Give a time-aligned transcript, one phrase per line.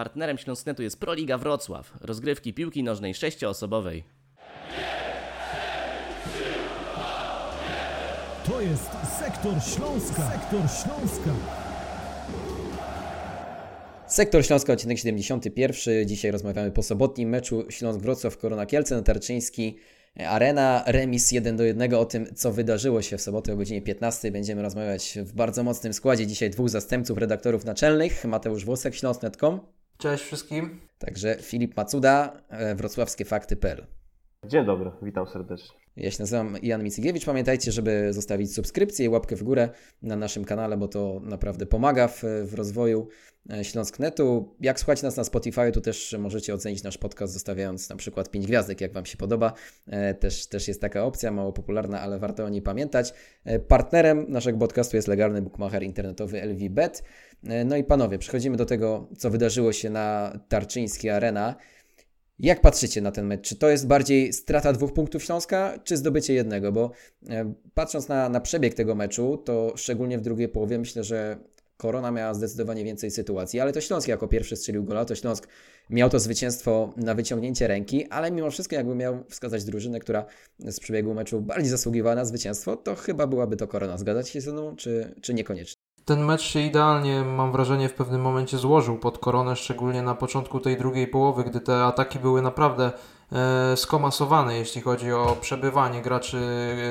[0.00, 4.04] Partnerem Śląsknetu jest Proliga Wrocław, rozgrywki piłki nożnej sześcioosobowej.
[8.46, 10.30] To jest Sektor Śląska.
[10.30, 11.30] Sektor Śląska.
[14.06, 16.08] Sektor Śląska, odcinek 71.
[16.08, 19.76] Dzisiaj rozmawiamy po sobotnim meczu Śląsk-Wrocław, Korona Kielce, Natarczyński,
[20.26, 21.94] Arena, remis 1 do 1.
[21.94, 25.92] O tym, co wydarzyło się w sobotę o godzinie 15 będziemy rozmawiać w bardzo mocnym
[25.92, 26.26] składzie.
[26.26, 29.79] Dzisiaj dwóch zastępców redaktorów naczelnych, Mateusz Włosek, Śląsk.com.
[30.00, 30.80] Cześć wszystkim.
[30.98, 33.86] Także Filip Macuda, e, wrocławskie fakty.pl.
[34.46, 35.80] Dzień dobry, witam serdecznie.
[35.96, 37.24] Ja się nazywam Jan Micygiewicz.
[37.24, 39.68] Pamiętajcie, żeby zostawić subskrypcję i łapkę w górę
[40.02, 43.08] na naszym kanale, bo to naprawdę pomaga w, w rozwoju
[43.52, 44.54] e, Śląsknetu.
[44.60, 48.46] Jak słuchacie nas na Spotify, to też możecie ocenić nasz podcast, zostawiając na przykład 5
[48.46, 49.52] gwiazdek, jak Wam się podoba.
[49.86, 53.14] E, też, też jest taka opcja, mało popularna, ale warto o niej pamiętać.
[53.68, 57.02] Partnerem naszego podcastu jest legalny bookmacher internetowy LVBet.
[57.42, 61.56] No i panowie, przechodzimy do tego, co wydarzyło się na Tarczyńskiej Arena.
[62.38, 63.48] Jak patrzycie na ten mecz?
[63.48, 66.72] Czy to jest bardziej strata dwóch punktów Śląska, czy zdobycie jednego?
[66.72, 66.90] Bo
[67.28, 71.38] e, patrząc na, na przebieg tego meczu, to szczególnie w drugiej połowie myślę, że
[71.76, 75.48] Korona miała zdecydowanie więcej sytuacji, ale to Śląsk jako pierwszy strzelił gola, to Śląsk
[75.90, 80.26] miał to zwycięstwo na wyciągnięcie ręki, ale mimo wszystko jakby miał wskazać drużynę, która
[80.58, 83.98] z przebiegu meczu bardziej zasługiwała na zwycięstwo, to chyba byłaby to Korona.
[83.98, 85.79] Zgadzać się ze mną, czy, czy niekoniecznie?
[86.04, 90.60] Ten mecz się idealnie, mam wrażenie, w pewnym momencie złożył pod koronę, szczególnie na początku
[90.60, 92.92] tej drugiej połowy, gdy te ataki były naprawdę
[93.32, 96.38] e, skomasowane, jeśli chodzi o przebywanie graczy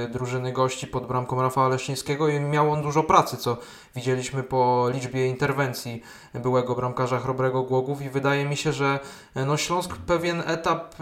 [0.05, 3.57] e, drużyny gości pod bramką Rafała Leszczyńskiego i miał on dużo pracy, co
[3.95, 6.01] widzieliśmy po liczbie interwencji
[6.33, 8.99] byłego bramkarza Chrobrego Głogów i wydaje mi się, że
[9.35, 10.95] e, no Śląsk pewien etap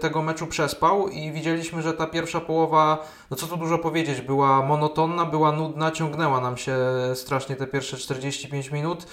[0.00, 4.62] tego meczu przespał i widzieliśmy, że ta pierwsza połowa, no co tu dużo powiedzieć, była
[4.62, 6.76] monotonna, była nudna, ciągnęła nam się
[7.14, 9.06] strasznie te pierwsze 45 minut,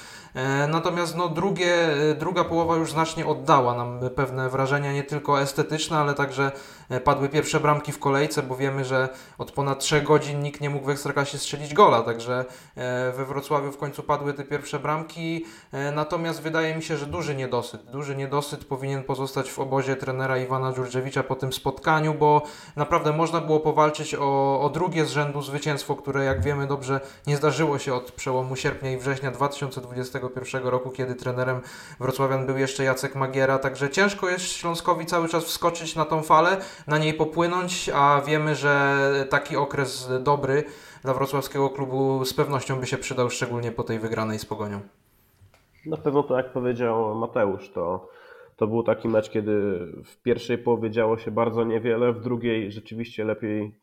[0.68, 1.76] natomiast no drugie,
[2.20, 6.54] druga połowa już znacznie oddała nam pewne wrażenia, nie tylko estetyczne, ale także e,
[7.00, 10.86] padły pierwsze bramki w kolejce, bo wiemy, że od ponad 3 godzin nikt nie mógł
[10.86, 15.92] w Ekstraklasie strzelić gola, także e, we Wrocławiu w końcu padły te pierwsze bramki, e,
[15.92, 20.74] natomiast wydaje mi się, że duży niedosyt, duży niedosyt powinien pozostać w obozie trenera Iwana
[20.74, 22.42] Dżurdziewicza po tym spotkaniu, bo
[22.76, 27.38] naprawdę można było powalczyć o, o drugie z rzędu zwycięstwo, które jak wiemy dobrze nie
[27.38, 31.62] zdarzyło się od przełomu sierpnia i września 2021 roku, kiedy trenerem
[32.00, 36.58] Wrocławian był jeszcze Jacek Magiera, także ciężko jest Śląskowi cały czas wskoczyć na tą falę,
[36.88, 40.64] na niej popłynąć, a wiemy, że taki okres dobry
[41.04, 44.80] dla wrocławskiego klubu z pewnością by się przydał, szczególnie po tej wygranej z Pogonią.
[45.86, 48.10] Na pewno to, jak powiedział Mateusz, to,
[48.56, 49.52] to był taki mecz, kiedy
[50.06, 53.76] w pierwszej połowie działo się bardzo niewiele, w drugiej rzeczywiście lepiej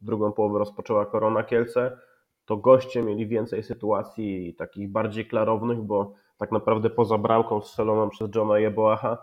[0.00, 1.98] drugą połowę rozpoczęła Korona Kielce.
[2.44, 8.34] To goście mieli więcej sytuacji takich bardziej klarownych, bo tak naprawdę poza bramką strzeloną przez
[8.34, 9.18] Johna Jeboacha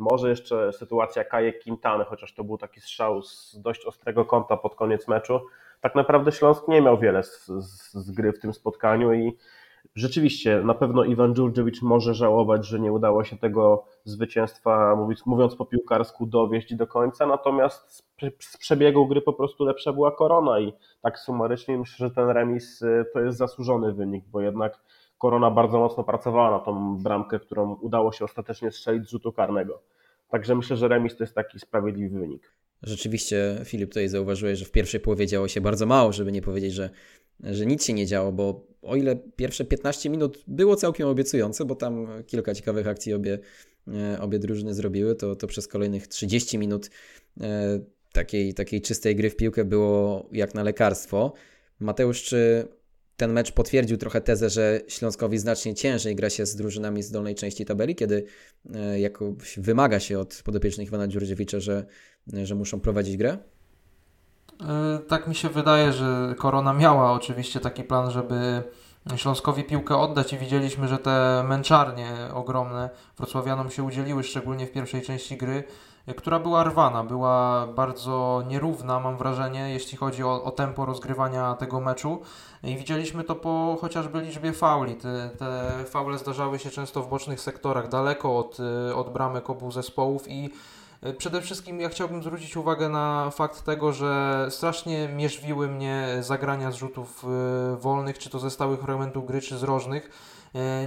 [0.00, 4.74] może jeszcze sytuacja Kajek Quintany, chociaż to był taki strzał z dość ostrego kąta pod
[4.74, 5.40] koniec meczu.
[5.80, 9.36] Tak naprawdę Śląsk nie miał wiele z, z, z gry w tym spotkaniu i
[9.94, 14.96] rzeczywiście na pewno Iwan Dżurdziewicz może żałować, że nie udało się tego zwycięstwa,
[15.26, 18.02] mówiąc po piłkarsku, dowieść do końca, natomiast z,
[18.38, 22.82] z przebiegu gry po prostu lepsza była korona i tak sumarycznie myślę, że ten remis
[22.82, 24.80] y, to jest zasłużony wynik, bo jednak
[25.20, 29.82] Korona bardzo mocno pracowała na tą bramkę, którą udało się ostatecznie strzelić z rzutu karnego.
[30.30, 32.52] Także myślę, że remis to jest taki sprawiedliwy wynik.
[32.82, 36.72] Rzeczywiście, Filip, tutaj zauważyłeś, że w pierwszej połowie działo się bardzo mało, żeby nie powiedzieć,
[36.72, 36.90] że,
[37.40, 41.74] że nic się nie działo, bo o ile pierwsze 15 minut było całkiem obiecujące, bo
[41.74, 43.38] tam kilka ciekawych akcji obie,
[43.88, 46.90] e, obie drużyny zrobiły, to, to przez kolejnych 30 minut
[47.40, 47.80] e,
[48.12, 51.32] takiej, takiej czystej gry w piłkę było jak na lekarstwo.
[51.80, 52.68] Mateusz, czy
[53.20, 57.34] ten mecz potwierdził trochę tezę, że Śląskowi znacznie ciężej gra się z drużynami z dolnej
[57.34, 58.24] części tabeli, kiedy
[58.74, 61.86] e, jakoś wymaga się od podopiecznych Iwana Dziurdziewicza, że,
[62.42, 63.38] że muszą prowadzić grę?
[64.60, 68.62] E, tak mi się wydaje, że Korona miała oczywiście taki plan, żeby
[69.16, 75.02] Śląskowi piłkę oddać i widzieliśmy, że te męczarnie ogromne Wrocławianom się udzieliły, szczególnie w pierwszej
[75.02, 75.64] części gry
[76.16, 81.80] która była rwana, była bardzo nierówna, mam wrażenie, jeśli chodzi o, o tempo rozgrywania tego
[81.80, 82.20] meczu.
[82.62, 84.94] I widzieliśmy to po chociażby liczbie fauli.
[84.94, 88.58] Te, te faule zdarzały się często w bocznych sektorach, daleko od,
[88.94, 90.50] od bramek obu zespołów i
[91.02, 96.70] e, Przede wszystkim ja chciałbym zwrócić uwagę na fakt tego, że strasznie mierzwiły mnie zagrania
[96.70, 100.39] z rzutów e, wolnych, czy to ze stałych fragmentów gry, czy z rożnych E,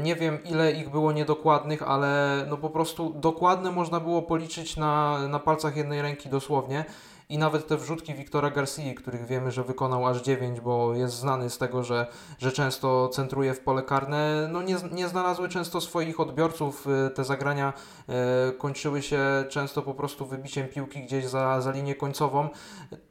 [0.04, 5.20] nie wiem ile ich było niedokładnych, ale no po prostu dokładne można było policzyć na,
[5.28, 6.86] na palcach jednej ręki dosłownie.
[7.34, 11.50] I nawet te wrzutki Wiktora Garcia, których wiemy, że wykonał aż 9, bo jest znany
[11.50, 12.08] z tego, że,
[12.40, 16.88] że często centruje w pole karne, no nie, nie znalazły często swoich odbiorców.
[17.08, 17.74] Y, te zagrania
[18.10, 19.20] e, kończyły się
[19.50, 22.50] często po prostu wybiciem piłki gdzieś za, za linię końcową.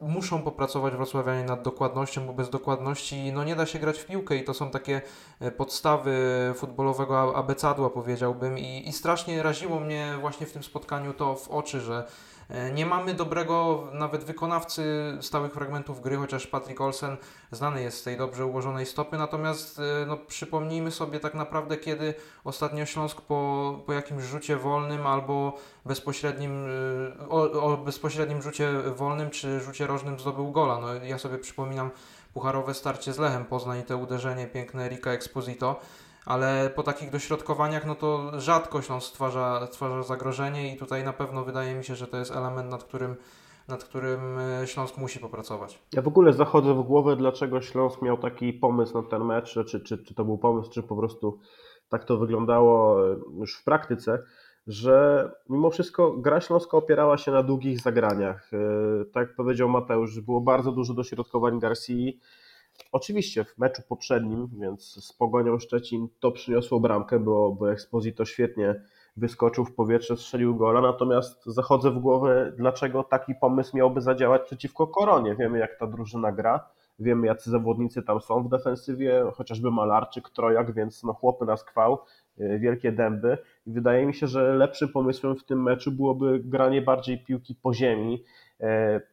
[0.00, 4.36] Muszą popracować wrocławianie nad dokładnością, bo bez dokładności no nie da się grać w piłkę
[4.36, 5.02] i to są takie
[5.56, 6.12] podstawy
[6.56, 11.80] futbolowego abecadła powiedziałbym i, i strasznie raziło mnie właśnie w tym spotkaniu to w oczy,
[11.80, 12.06] że
[12.74, 14.84] nie mamy dobrego nawet wykonawcy
[15.20, 17.16] stałych fragmentów gry, chociaż Patrick Olsen
[17.50, 22.14] znany jest z tej dobrze ułożonej stopy, natomiast e, no, przypomnijmy sobie tak naprawdę, kiedy
[22.44, 26.66] ostatnio Śląsk po, po jakimś rzucie wolnym albo bezpośrednim,
[27.20, 30.80] e, o, o bezpośrednim rzucie wolnym czy rzucie rożnym zdobył gola.
[30.80, 31.90] No, ja sobie przypominam
[32.34, 35.80] pucharowe starcie z Lechem Poznań i te uderzenie piękne Rika Exposito
[36.26, 41.44] ale po takich dośrodkowaniach, no to rzadko Śląsk stwarza, stwarza zagrożenie i tutaj na pewno
[41.44, 43.16] wydaje mi się, że to jest element, nad którym,
[43.68, 45.82] nad którym e, Śląsk musi popracować.
[45.92, 49.80] Ja w ogóle zachodzę w głowę, dlaczego Śląsk miał taki pomysł na ten mecz, czy,
[49.80, 51.38] czy, czy to był pomysł, czy po prostu
[51.88, 54.22] tak to wyglądało e, już w praktyce,
[54.66, 58.50] że mimo wszystko gra Śląska opierała się na długich zagraniach.
[58.52, 58.58] E,
[59.04, 62.12] tak jak powiedział Mateusz, było bardzo dużo dośrodkowań Garcia,
[62.92, 68.82] Oczywiście w meczu poprzednim, więc z Pogonią Szczecin to przyniosło bramkę, bo, bo Exposito świetnie
[69.16, 74.86] wyskoczył w powietrze, strzelił gola, natomiast zachodzę w głowę, dlaczego taki pomysł miałby zadziałać przeciwko
[74.86, 75.36] Koronie.
[75.36, 80.74] Wiemy jak ta drużyna gra, wiemy jacy zawodnicy tam są w defensywie, chociażby Malarczyk, Trojak,
[80.74, 81.98] więc no chłopy na skwał,
[82.40, 83.38] y, wielkie dęby.
[83.66, 87.74] I wydaje mi się, że lepszym pomysłem w tym meczu byłoby granie bardziej piłki po
[87.74, 88.24] ziemi,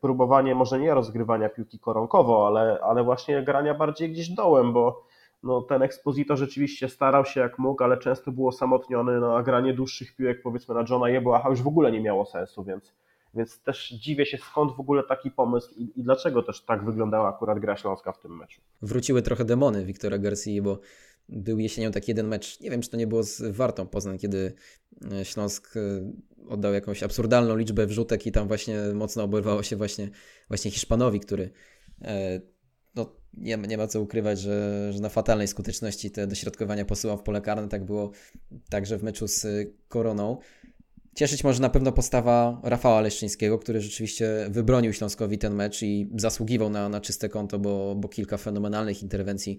[0.02, 5.04] próbowanie może nie rozgrywania piłki koronkowo, ale, ale właśnie grania bardziej gdzieś dołem, bo
[5.44, 9.74] no, ten ekspozytor rzeczywiście starał się jak mógł, ale często był osamotniony, no, a granie
[9.74, 12.94] dłuższych piłek powiedzmy na Johna Jebłacha już w ogóle nie miało sensu, więc,
[13.34, 17.30] więc też dziwię się skąd w ogóle taki pomysł i, i dlaczego też tak wyglądała
[17.30, 18.62] akurat gra Śląska w tym meczu.
[18.82, 20.80] Wróciły trochę demony Wiktora Garcia, bo
[21.30, 24.54] był jesienią taki jeden mecz, nie wiem czy to nie było z Wartą Poznań, kiedy
[25.12, 25.80] e, Śląsk e,
[26.48, 30.10] oddał jakąś absurdalną liczbę wrzutek i tam właśnie mocno oberwało się właśnie,
[30.48, 31.50] właśnie Hiszpanowi, który
[32.02, 32.42] e,
[32.96, 37.24] no, nie, nie ma co ukrywać, że, że na fatalnej skuteczności te dośrodkowania posyłał w
[37.24, 37.70] pole karne.
[37.70, 38.12] Tak było
[38.70, 39.48] także w meczu z
[39.88, 40.38] Koroną.
[41.16, 46.70] Cieszyć może na pewno postawa Rafała Leszczyńskiego, który rzeczywiście wybronił Śląskowi ten mecz i zasługiwał
[46.70, 49.58] na, na czyste konto, bo, bo kilka fenomenalnych interwencji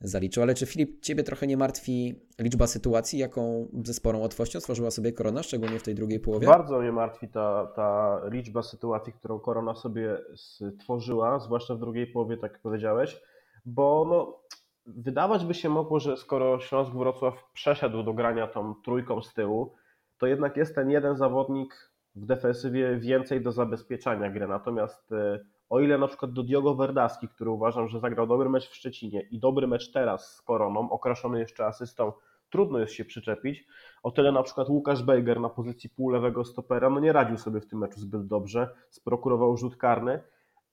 [0.00, 0.42] zaliczył.
[0.42, 5.12] Ale czy Filip, Ciebie trochę nie martwi liczba sytuacji, jaką ze sporą łatwością stworzyła sobie
[5.12, 6.46] Korona, szczególnie w tej drugiej połowie?
[6.46, 12.36] Bardzo mnie martwi ta, ta liczba sytuacji, którą Korona sobie stworzyła, zwłaszcza w drugiej połowie,
[12.36, 13.20] tak jak powiedziałeś,
[13.64, 14.40] bo no,
[14.86, 19.74] wydawać by się mogło, że skoro Śląsk Wrocław przeszedł do grania tą trójką z tyłu,
[20.18, 24.48] to jednak jest ten jeden zawodnik w defensywie więcej do zabezpieczania gry.
[24.48, 28.68] Natomiast e, o ile na przykład do Diogo Verdaski, który uważam, że zagrał dobry mecz
[28.68, 32.12] w Szczecinie i dobry mecz teraz z Koroną, okraszony jeszcze asystą,
[32.50, 33.66] trudno jest się przyczepić,
[34.02, 37.66] o tyle na przykład Łukasz Bejger na pozycji półlewego stopera no nie radził sobie w
[37.66, 40.22] tym meczu zbyt dobrze, sprokurował rzut karny.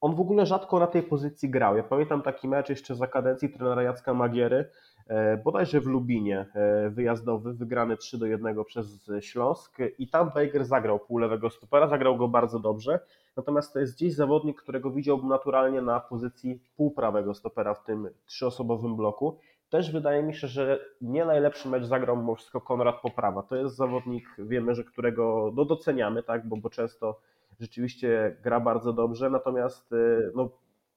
[0.02, 1.78] On w ogóle rzadko na tej pozycji grał.
[1.78, 4.66] Ja pamiętam taki mecz jeszcze za kadencji trenera Jacka Magiery,
[5.08, 10.66] E, bodajże w Lubinie e, wyjazdowy, wygrany 3 do 1 przez Śląsk i tam Baker
[10.66, 13.00] zagrał półlewego stopera, zagrał go bardzo dobrze,
[13.38, 18.96] natomiast to jest gdzieś zawodnik, którego widziałbym naturalnie na pozycji półprawego stopera w tym trzyosobowym
[18.96, 19.38] bloku.
[19.70, 23.44] Też wydaje mi się, że nie najlepszy mecz zagrał mimo wszystko Konrad Poprawa.
[23.44, 27.20] To jest zawodnik, wiemy, że którego no, doceniamy, tak, bo, bo często
[27.60, 29.96] rzeczywiście gra bardzo dobrze, natomiast e,
[30.36, 30.50] no,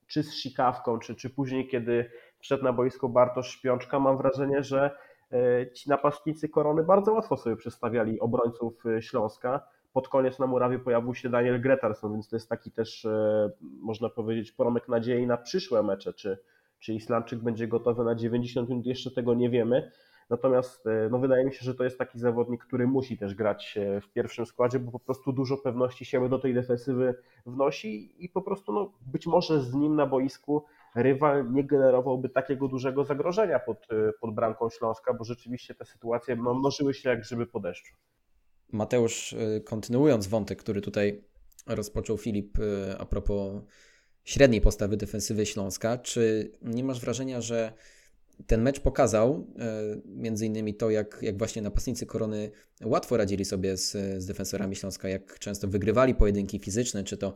[0.07, 4.90] czy z sikawką, czy, czy później, kiedy wszedł na boisko Bartosz Śpiączka, mam wrażenie, że
[5.33, 9.61] e, ci napastnicy Korony bardzo łatwo sobie przedstawiali obrońców e, Śląska.
[9.93, 13.07] Pod koniec na murawie pojawił się Daniel Gretarson, więc to jest taki też,
[13.61, 16.14] można powiedzieć, promyk nadziei na przyszłe mecze.
[16.14, 16.38] Czy,
[16.79, 19.90] czy Islandczyk będzie gotowy na 90 minut, jeszcze tego nie wiemy.
[20.31, 24.13] Natomiast no, wydaje mi się, że to jest taki zawodnik, który musi też grać w
[24.13, 27.15] pierwszym składzie, bo po prostu dużo pewności siebie do tej defensywy
[27.47, 32.69] wnosi i po prostu no, być może z nim na boisku rywal nie generowałby takiego
[32.69, 37.21] dużego zagrożenia pod, y, pod bramką Śląska, bo rzeczywiście te sytuacje no, mnożyły się jak
[37.21, 37.95] grzyby po deszczu.
[38.73, 39.35] Mateusz,
[39.65, 41.25] kontynuując wątek, który tutaj
[41.67, 42.59] rozpoczął Filip
[42.99, 43.63] a propos
[44.25, 47.73] średniej postawy defensywy Śląska, czy nie masz wrażenia, że
[48.47, 49.47] ten mecz pokazał
[50.04, 52.50] między innymi to, jak, jak właśnie napastnicy Korony
[52.85, 53.90] łatwo radzili sobie z,
[54.23, 57.35] z defensorami Śląska, jak często wygrywali pojedynki fizyczne, czy to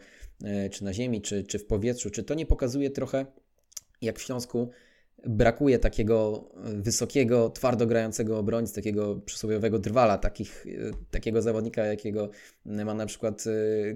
[0.70, 3.26] czy na ziemi, czy, czy w powietrzu, czy to nie pokazuje trochę
[4.02, 4.70] jak w Śląsku
[5.26, 10.66] brakuje takiego wysokiego, twardo grającego obrońcy, takiego przysłowiowego drwala, takich,
[11.10, 12.30] takiego zawodnika, jakiego
[12.64, 13.44] ma na przykład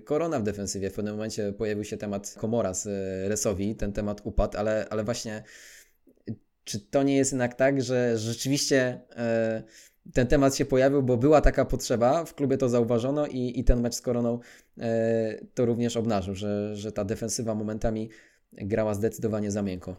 [0.04, 0.90] Korona w defensywie.
[0.90, 2.86] W pewnym momencie pojawił się temat Komora z
[3.28, 5.42] Resowi, ten temat upadł, ale, ale właśnie
[6.68, 9.62] czy to nie jest jednak tak, że rzeczywiście e,
[10.12, 13.80] ten temat się pojawił, bo była taka potrzeba, w klubie to zauważono i, i ten
[13.80, 14.38] mecz z Koroną
[14.80, 18.10] e, to również obnażył, że, że ta defensywa momentami
[18.52, 19.96] grała zdecydowanie za miękko.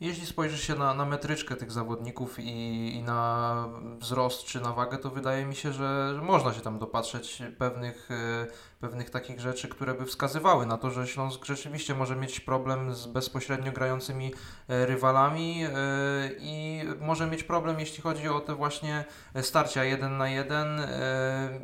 [0.00, 4.98] Jeśli spojrzy się na, na metryczkę tych zawodników i, i, na wzrost czy na wagę,
[4.98, 8.46] to wydaje mi się, że, można się tam dopatrzeć pewnych, e,
[8.80, 13.06] pewnych takich rzeczy, które by wskazywały na to, że Śląsk rzeczywiście może mieć problem z
[13.06, 14.34] bezpośrednio grającymi
[14.68, 15.70] e, rywalami e,
[16.38, 19.04] i może mieć problem, jeśli chodzi o te właśnie
[19.42, 20.80] starcia jeden na jeden.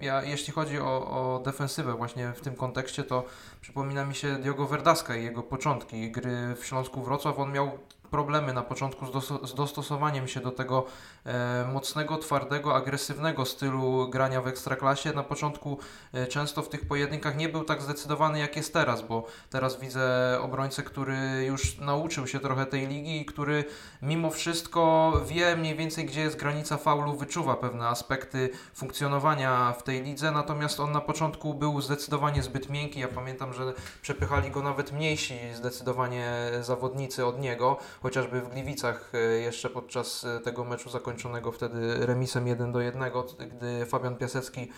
[0.01, 3.25] Ja, jeśli chodzi o, o defensywę właśnie w tym kontekście, to
[3.61, 7.39] przypomina mi się Diogo Verdaska i jego początki gry w Śląsku Wrocław.
[7.39, 7.79] On miał
[8.11, 10.87] problemy na początku z, z dostosowaniem się do tego
[11.25, 15.13] e, mocnego, twardego, agresywnego stylu grania w ekstraklasie.
[15.13, 15.79] Na początku
[16.13, 20.39] e, często w tych pojedynkach nie był tak zdecydowany jak jest teraz, bo teraz widzę
[20.43, 23.65] obrońcę, który już nauczył się trochę tej ligi i który
[24.03, 30.03] mimo wszystko wie mniej więcej gdzie jest granica faulu, wyczuwa pewne aspekty funkcjonowania w tej
[30.03, 33.01] lidze, natomiast on na początku był zdecydowanie zbyt miękki.
[33.01, 39.19] Ja pamiętam, że przepychali go nawet mniejsi zdecydowanie zawodnicy od niego chociażby w Gliwicach e,
[39.19, 43.03] jeszcze podczas e, tego meczu zakończonego wtedy remisem 1 do 1,
[43.39, 44.69] gdy Fabian Piasecki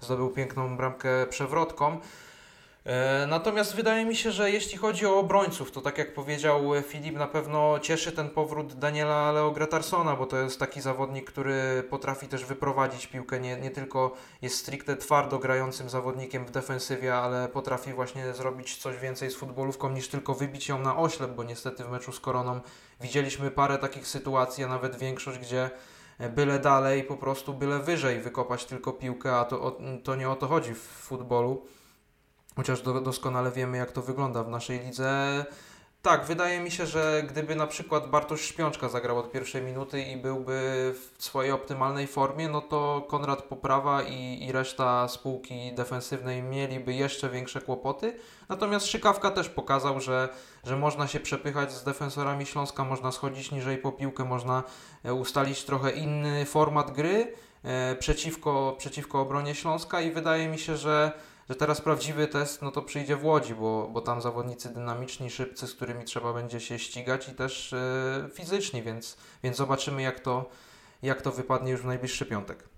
[0.00, 2.00] zdobył piękną bramkę przewrotką.
[2.84, 7.14] E, natomiast wydaje mi się, że jeśli chodzi o obrońców, to tak jak powiedział Filip,
[7.14, 12.28] na pewno cieszy ten powrót Daniela Leo Gretarsona, bo to jest taki zawodnik, który potrafi
[12.28, 14.12] też wyprowadzić piłkę, nie, nie tylko
[14.42, 19.90] jest stricte twardo grającym zawodnikiem w defensywie, ale potrafi właśnie zrobić coś więcej z futbolówką
[19.90, 22.60] niż tylko wybić ją na oślep, bo niestety w meczu z Koroną
[23.00, 25.70] widzieliśmy parę takich sytuacji, a nawet większość, gdzie
[26.30, 30.46] byle dalej, po prostu byle wyżej wykopać tylko piłkę, a to, to nie o to
[30.46, 31.66] chodzi w futbolu.
[32.56, 35.44] Chociaż do, doskonale wiemy, jak to wygląda w naszej lidze.
[36.02, 40.16] Tak, wydaje mi się, że gdyby na przykład Bartosz Śpiączka zagrał od pierwszej minuty i
[40.16, 40.52] byłby
[40.94, 47.28] w swojej optymalnej formie, no to Konrad Poprawa i, i reszta spółki defensywnej mieliby jeszcze
[47.28, 48.16] większe kłopoty.
[48.48, 50.28] Natomiast Szykawka też pokazał, że,
[50.64, 54.62] że można się przepychać z defensorami Śląska, można schodzić niżej po piłkę, można
[55.04, 60.76] e, ustalić trochę inny format gry e, przeciwko, przeciwko obronie Śląska i wydaje mi się,
[60.76, 61.12] że
[61.52, 65.66] że teraz prawdziwy test no to przyjdzie w Łodzi, bo, bo tam zawodnicy dynamiczni, szybcy,
[65.66, 67.74] z którymi trzeba będzie się ścigać i też
[68.22, 70.50] yy, fizyczni, więc, więc zobaczymy jak to,
[71.02, 72.68] jak to wypadnie już w najbliższy piątek.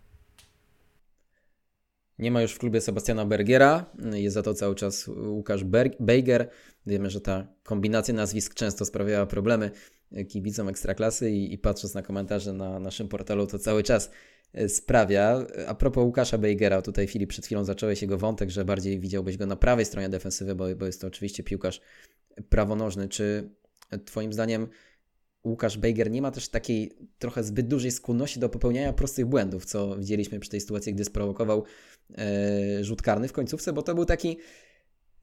[2.19, 5.64] Nie ma już w klubie Sebastiana Bergiera, jest za to cały czas Łukasz
[6.00, 6.50] Bejger.
[6.87, 9.71] Wiemy, że ta kombinacja nazwisk często sprawiała problemy
[10.28, 14.11] kibicom Ekstraklasy i, i patrząc na komentarze na naszym portalu, to cały czas
[14.69, 15.47] sprawia.
[15.67, 19.47] A propos Łukasza Bejgera, tutaj Filip przed chwilą zacząłeś jego wątek, że bardziej widziałbyś go
[19.47, 21.81] na prawej stronie defensywy, bo, bo jest to oczywiście piłkarz
[22.49, 23.09] prawonożny.
[23.09, 23.51] Czy
[24.05, 24.69] Twoim zdaniem
[25.45, 29.97] Łukasz Bejger nie ma też takiej trochę zbyt dużej skłonności do popełniania prostych błędów, co
[29.97, 31.65] widzieliśmy przy tej sytuacji, gdy sprowokował
[32.19, 34.39] e, rzut karny w końcówce, bo to był taki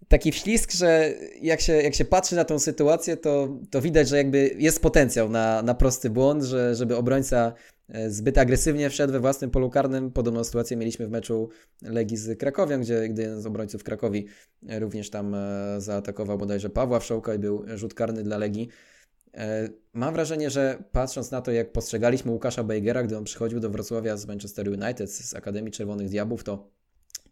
[0.07, 4.17] taki wślizg, że jak się, jak się patrzy na tą sytuację, to, to widać, że
[4.17, 7.53] jakby jest potencjał na, na prosty błąd, że, żeby obrońca e,
[8.07, 10.11] zbyt agresywnie wszedł we własnym polu karnym.
[10.11, 11.49] Podobną sytuację mieliśmy w meczu
[11.81, 14.27] Legii z Krakowią, gdzie jeden z obrońców Krakowi
[14.69, 18.67] e, również tam e, zaatakował bodajże Pawła Wszołka i był rzut karny dla Legii.
[19.93, 24.17] Mam wrażenie, że patrząc na to, jak postrzegaliśmy Łukasza Bejgera, gdy on przychodził do Wrocławia
[24.17, 26.69] z Manchester United, z Akademii Czerwonych Diabłów, to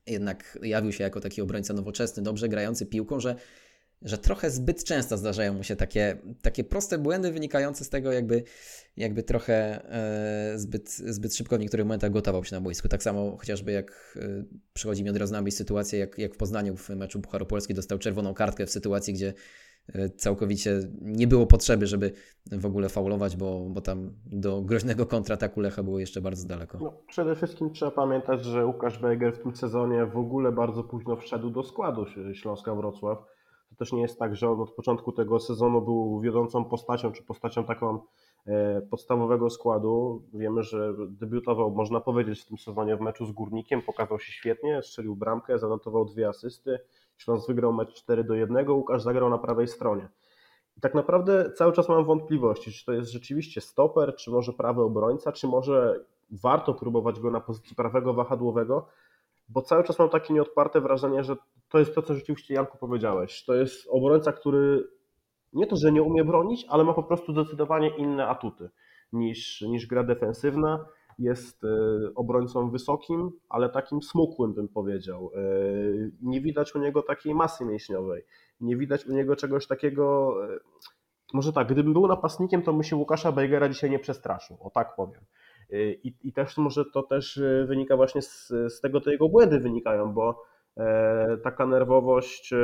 [0.07, 3.35] jednak jawił się jako taki obrońca nowoczesny, dobrze grający piłką, że,
[4.01, 8.43] że trochę zbyt często zdarzają mu się takie, takie proste błędy wynikające z tego, jakby,
[8.97, 12.87] jakby trochę e, zbyt, zbyt szybko w niektórych momentach gotował się na boisku.
[12.87, 16.37] Tak samo chociażby jak e, przychodzi mi od razu na myśl sytuacja, jak, jak w
[16.37, 19.33] Poznaniu w meczu Pucharu Polski dostał czerwoną kartkę w sytuacji, gdzie
[19.95, 22.11] E, całkowicie nie było potrzeby, żeby
[22.51, 26.77] w ogóle faulować, bo, bo tam do groźnego kontrataku Lecha było jeszcze bardzo daleko.
[26.81, 31.15] No, przede wszystkim trzeba pamiętać, że Łukasz Bejger w tym sezonie w ogóle bardzo późno
[31.15, 33.17] wszedł do składu Śląska Wrocław.
[33.69, 37.23] To też nie jest tak, że on od początku tego sezonu był wiodącą postacią, czy
[37.23, 37.99] postacią taką
[38.45, 40.23] e, podstawowego składu.
[40.33, 44.81] Wiemy, że debiutował, można powiedzieć, w tym sezonie w meczu z Górnikiem, pokazał się świetnie,
[44.81, 46.79] strzelił bramkę, zanotował dwie asysty
[47.19, 50.09] Śląsk wygrał mecz 4 do 1, Łukasz zagrał na prawej stronie.
[50.77, 54.81] I tak naprawdę cały czas mam wątpliwości, czy to jest rzeczywiście stoper, czy może prawy
[54.81, 58.87] obrońca, czy może warto próbować go na pozycji prawego wahadłowego,
[59.49, 61.35] bo cały czas mam takie nieodparte wrażenie, że
[61.69, 63.45] to jest to, co rzeczywiście Janku powiedziałeś.
[63.45, 64.87] To jest obrońca, który
[65.53, 68.69] nie to, że nie umie bronić, ale ma po prostu zdecydowanie inne atuty
[69.13, 70.85] niż, niż gra defensywna.
[71.19, 71.67] Jest e,
[72.15, 75.31] obrońcą wysokim, ale takim smukłym, bym powiedział.
[75.35, 75.39] E,
[76.21, 78.23] nie widać u niego takiej masy mięśniowej.
[78.61, 80.33] Nie widać u niego czegoś takiego.
[80.45, 80.59] E,
[81.33, 84.57] może tak, gdybym był napastnikiem, to by się Łukasza Bejgera dzisiaj nie przestraszył.
[84.59, 85.21] O tak powiem.
[86.03, 90.13] I, I też może to też wynika właśnie z, z tego, to jego błędy wynikają,
[90.13, 90.49] bo
[90.79, 92.57] E, taka nerwowość e,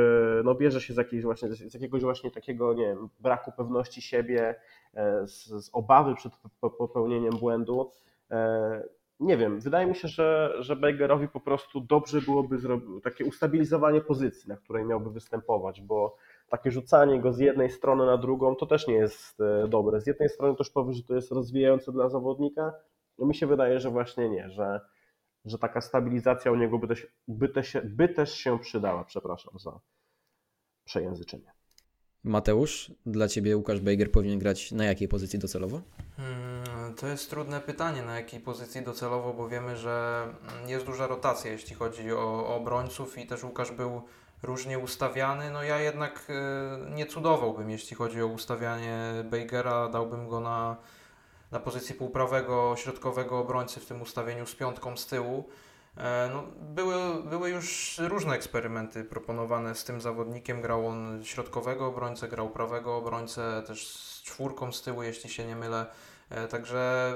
[0.44, 4.54] no, bierze się z, jakiejś właśnie, z jakiegoś właśnie takiego nie wiem, braku pewności siebie,
[4.94, 7.90] e, z, z obawy przed popełnieniem błędu.
[9.20, 14.00] Nie wiem, wydaje mi się, że, że Bejgerowi po prostu dobrze byłoby zrobić takie ustabilizowanie
[14.00, 16.16] pozycji, na której miałby występować, bo
[16.48, 20.00] takie rzucanie go z jednej strony na drugą to też nie jest dobre.
[20.00, 22.72] Z jednej strony też powie, że to jest rozwijające dla zawodnika,
[23.18, 24.80] no mi się wydaje, że właśnie nie, że
[25.46, 29.04] że taka stabilizacja u niego by też, by też, by też się przydała.
[29.04, 29.80] Przepraszam za
[30.84, 31.52] przejęzyczenie.
[32.24, 35.80] Mateusz, dla Ciebie Łukasz Bejger powinien grać na jakiej pozycji docelowo?
[36.16, 40.26] Hmm, to jest trudne pytanie, na jakiej pozycji docelowo, bo wiemy, że
[40.66, 44.02] jest duża rotacja, jeśli chodzi o, o obrońców i też Łukasz był
[44.42, 45.50] różnie ustawiany.
[45.50, 46.26] No ja jednak
[46.90, 50.76] y, nie cudowałbym, jeśli chodzi o ustawianie Bejgera, dałbym go na
[51.50, 55.48] na pozycji półprawego, środkowego obrońcy w tym ustawieniu z piątką z tyłu.
[55.96, 60.60] E, no, były, były już różne eksperymenty proponowane z tym zawodnikiem.
[60.60, 65.56] Grał on środkowego obrońcę, grał prawego obrońcę, też z czwórką z tyłu, jeśli się nie
[65.56, 65.86] mylę.
[66.30, 67.14] E, także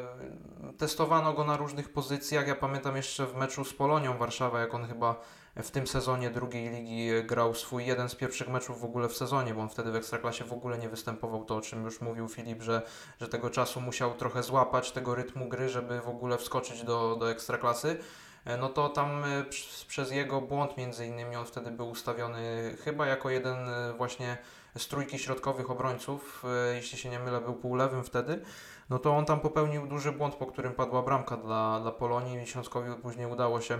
[0.78, 2.46] testowano go na różnych pozycjach.
[2.46, 5.20] Ja pamiętam jeszcze w meczu z Polonią Warszawa, jak on chyba
[5.62, 9.54] w tym sezonie drugiej ligi grał swój jeden z pierwszych meczów w ogóle w sezonie,
[9.54, 12.62] bo on wtedy w Ekstraklasie w ogóle nie występował, to o czym już mówił Filip,
[12.62, 12.82] że,
[13.20, 17.30] że tego czasu musiał trochę złapać, tego rytmu gry, żeby w ogóle wskoczyć do, do
[17.30, 17.98] Ekstraklasy.
[18.44, 19.44] E, no to tam e,
[19.88, 24.38] przez jego błąd między innymi on wtedy był ustawiony chyba jako jeden e, właśnie
[24.78, 28.42] z trójki środkowych obrońców, jeśli się nie mylę, był półlewym wtedy,
[28.90, 32.42] no to on tam popełnił duży błąd, po którym padła bramka dla, dla Polonii.
[32.42, 33.78] I Śląskowi później udało się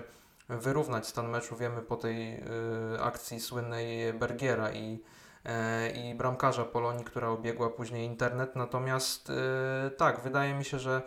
[0.59, 1.57] wyrównać stan meczu.
[1.57, 2.41] Wiemy po tej y,
[3.03, 5.03] akcji słynnej Bergiera i,
[5.47, 8.57] y, i bramkarza Polonii, która obiegła później internet.
[8.57, 9.35] Natomiast y,
[9.91, 11.03] tak, wydaje mi się, że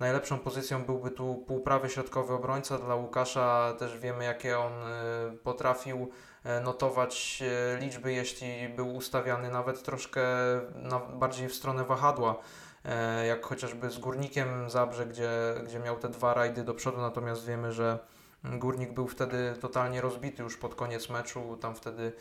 [0.00, 2.78] najlepszą pozycją byłby tu półprawy środkowy obrońca.
[2.78, 6.10] Dla Łukasza też wiemy, jakie on y, potrafił
[6.46, 7.42] y, notować
[7.76, 10.22] y, liczby, jeśli był ustawiany nawet troszkę
[11.14, 12.36] bardziej w stronę wahadła
[13.28, 15.30] jak chociażby z Górnikiem Zabrze, gdzie,
[15.64, 17.98] gdzie miał te dwa rajdy do przodu, natomiast wiemy, że
[18.44, 22.12] Górnik był wtedy totalnie rozbity już pod koniec meczu, tam wtedy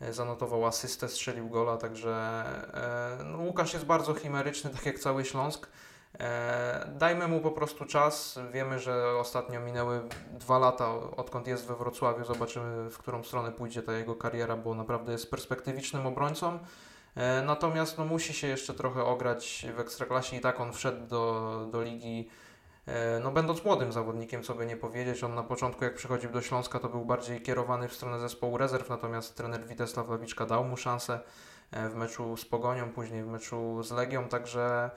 [0.00, 2.44] e, zanotował asystę, strzelił gola, także
[3.20, 5.68] e, no, Łukasz jest bardzo chimeryczny, tak jak cały Śląsk.
[6.18, 8.38] E, dajmy mu po prostu czas.
[8.52, 10.00] Wiemy, że ostatnio minęły
[10.32, 12.24] dwa lata, odkąd jest we Wrocławiu.
[12.24, 16.58] Zobaczymy, w którą stronę pójdzie ta jego kariera, bo naprawdę jest perspektywicznym obrońcą.
[17.46, 21.82] Natomiast no, musi się jeszcze trochę ograć w ekstraklasie i tak on wszedł do, do
[21.82, 22.28] ligi
[23.22, 26.78] no, będąc młodym zawodnikiem, co by nie powiedzieć, on na początku jak przychodził do Śląska,
[26.78, 31.20] to był bardziej kierowany w stronę zespołu rezerw, natomiast trener Witesław Lawiczka dał mu szansę
[31.70, 34.90] e, w meczu z Pogonią, później w meczu z Legią, także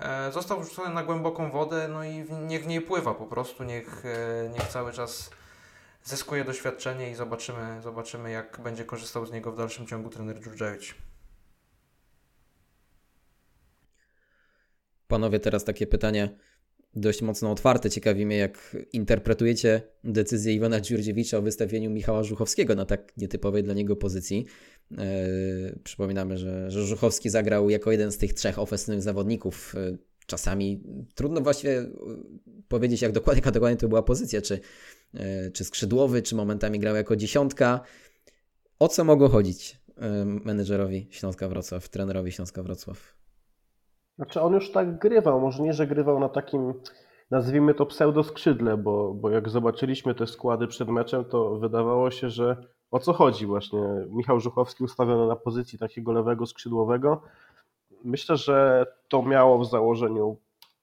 [0.00, 4.02] e, został wrzucony na głęboką wodę, no i niech w niej pływa po prostu, niech,
[4.52, 5.30] niech cały czas
[6.04, 10.94] zyskuje doświadczenie i zobaczymy, zobaczymy jak będzie korzystał z niego w dalszym ciągu trener Dżurdżewicz.
[15.08, 16.36] Panowie, teraz takie pytanie
[16.96, 17.90] dość mocno otwarte.
[17.90, 23.74] Ciekawi mnie, jak interpretujecie decyzję Iwana Dziurdziewicza o wystawieniu Michała Żuchowskiego na tak nietypowej dla
[23.74, 24.46] niego pozycji.
[24.90, 24.98] Yy,
[25.84, 29.74] przypominamy, że, że Żuchowski zagrał jako jeden z tych trzech ofensywnych zawodników.
[29.74, 30.82] Yy, czasami
[31.14, 31.86] trudno właściwie
[32.68, 34.60] powiedzieć, jak dokładnie, jaka dokładnie to była pozycja, czy,
[35.14, 35.20] yy,
[35.52, 37.80] czy skrzydłowy, czy momentami grał jako dziesiątka.
[38.78, 39.78] O co mogło chodzić
[40.44, 43.17] menedżerowi Śląska Wrocław, trenerowi Śląska Wrocław?
[44.18, 46.74] Znaczy on już tak grywał, może nie, że grywał na takim,
[47.30, 52.56] nazwijmy to pseudo-skrzydle, bo, bo jak zobaczyliśmy te składy przed meczem, to wydawało się, że
[52.90, 53.80] o co chodzi właśnie.
[54.10, 57.22] Michał Żuchowski ustawiony na pozycji takiego lewego skrzydłowego.
[58.04, 60.36] Myślę, że to miało w założeniu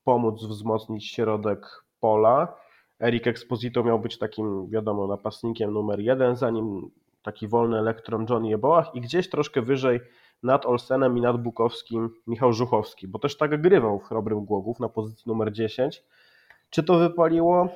[0.04, 2.56] pomóc wzmocnić środek pola.
[3.02, 6.92] Erik Exposito miał być takim, wiadomo, napastnikiem numer jeden, zanim
[7.24, 10.00] taki wolny elektron Johnny Jebołach i gdzieś troszkę wyżej
[10.44, 14.90] nad Olsenem i nad Bukowskim Michał Żuchowski, bo też tak grywał w Chrobrym Głogów na
[14.90, 16.04] pozycji numer 10.
[16.70, 17.70] Czy to wypaliło?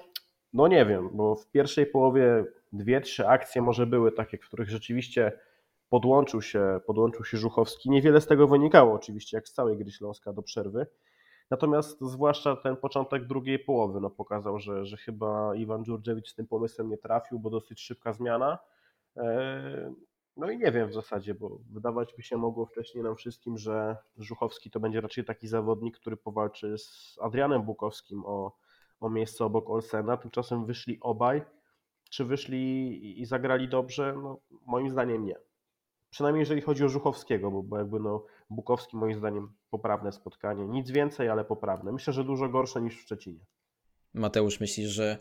[0.53, 4.69] No nie wiem, bo w pierwszej połowie dwie, trzy akcje może były takie, w których
[4.69, 5.31] rzeczywiście
[5.89, 7.89] podłączył się, podłączył się Żuchowski.
[7.89, 10.87] Niewiele z tego wynikało oczywiście, jak z całej gry Śląska do przerwy.
[11.49, 16.89] Natomiast zwłaszcza ten początek drugiej połowy no, pokazał, że, że chyba Iwan Dżurdziewicz tym pomysłem
[16.89, 18.59] nie trafił, bo dosyć szybka zmiana.
[20.39, 23.97] No i nie wiem w zasadzie, bo wydawać by się mogło wcześniej nam wszystkim, że
[24.17, 28.57] Żuchowski to będzie raczej taki zawodnik, który powalczy z Adrianem Bukowskim o,
[28.99, 30.17] o miejsce obok Olsena.
[30.17, 31.41] Tymczasem wyszli obaj.
[32.09, 34.15] Czy wyszli i zagrali dobrze?
[34.23, 35.35] No, moim zdaniem nie.
[36.09, 40.67] Przynajmniej jeżeli chodzi o Żuchowskiego, bo, bo jakby no Bukowski moim zdaniem poprawne spotkanie.
[40.67, 41.91] Nic więcej, ale poprawne.
[41.91, 43.45] Myślę, że dużo gorsze niż w Szczecinie.
[44.13, 45.17] Mateusz, myślisz, że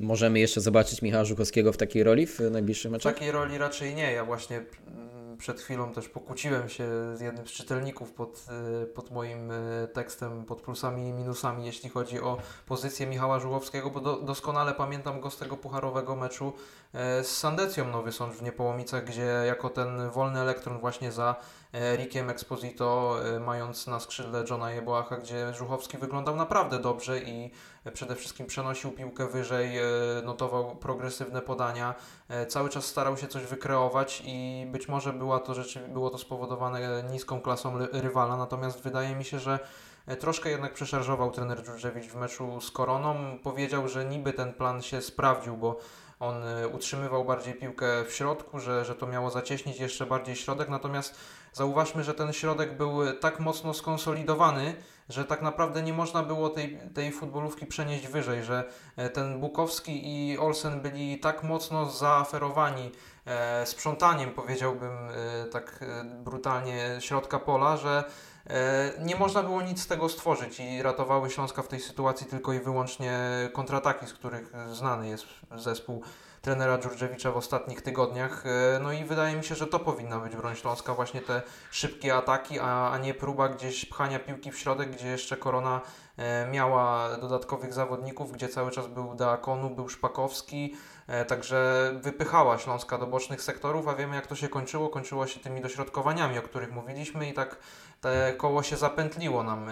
[0.00, 3.14] możemy jeszcze zobaczyć Michała Żuchowskiego w takiej roli w najbliższym W meczach?
[3.14, 4.12] takiej roli raczej nie.
[4.12, 6.84] Ja właśnie mm, przed chwilą też pokłóciłem się
[7.16, 8.46] z jednym z czytelników pod,
[8.82, 13.90] y, pod moim y, tekstem, pod plusami i minusami, jeśli chodzi o pozycję Michała Żuchowskiego,
[13.90, 16.52] bo do, doskonale pamiętam go z tego pucharowego meczu
[16.92, 21.36] e, z Sandecją Nowy Sącz w Niepołomicach, gdzie jako ten wolny elektron właśnie za
[21.72, 27.50] Rickiem Exposito, e, mając na skrzydle Johna Jeboacha, gdzie Żuchowski wyglądał naprawdę dobrze i
[27.92, 29.82] przede wszystkim przenosił piłkę wyżej, e,
[30.24, 31.94] notował progresywne podania,
[32.28, 36.18] e, cały czas starał się coś wykreować i być może była to rzeczy, było to
[36.18, 39.58] spowodowane niską klasą rywala, natomiast wydaje mi się, że
[40.06, 43.38] e, troszkę jednak przeszarżował trener Dżurdżewicz w meczu z Koroną.
[43.42, 45.78] Powiedział, że niby ten plan się sprawdził, bo
[46.20, 50.68] on e, utrzymywał bardziej piłkę w środku, że, że to miało zacieśnić jeszcze bardziej środek,
[50.68, 51.14] natomiast
[51.52, 54.74] zauważmy, że ten środek był e, tak mocno skonsolidowany,
[55.08, 58.64] że tak naprawdę nie można było tej, tej futbolówki przenieść wyżej, że
[58.96, 62.92] e, ten Bukowski i Olsen byli tak mocno zaaferowani
[63.26, 68.04] e, sprzątaniem, powiedziałbym e, tak e, brutalnie, środka pola, że
[68.46, 72.52] e, nie można było nic z tego stworzyć i ratowały Śląska w tej sytuacji tylko
[72.52, 73.20] i wyłącznie
[73.52, 75.24] kontrataki, z których znany jest
[75.56, 76.02] zespół
[76.42, 78.44] trenera Dżurdżewicza w ostatnich tygodniach.
[78.46, 82.14] E, No i wydaje mi się, że to powinna być broń Śląska, właśnie te szybkie
[82.14, 85.80] ataki, a, a nie próba gdzieś pchania piłki w środek, gdzie jeszcze Korona
[86.16, 90.74] e, miała dodatkowych zawodników, gdzie cały czas był Deakonu, był Szpakowski,
[91.06, 94.88] e, także wypychała Śląska do bocznych sektorów, a wiemy jak to się kończyło.
[94.88, 97.56] Kończyło się tymi dośrodkowaniami, o których mówiliśmy i tak
[98.00, 99.66] te koło się zapętliło nam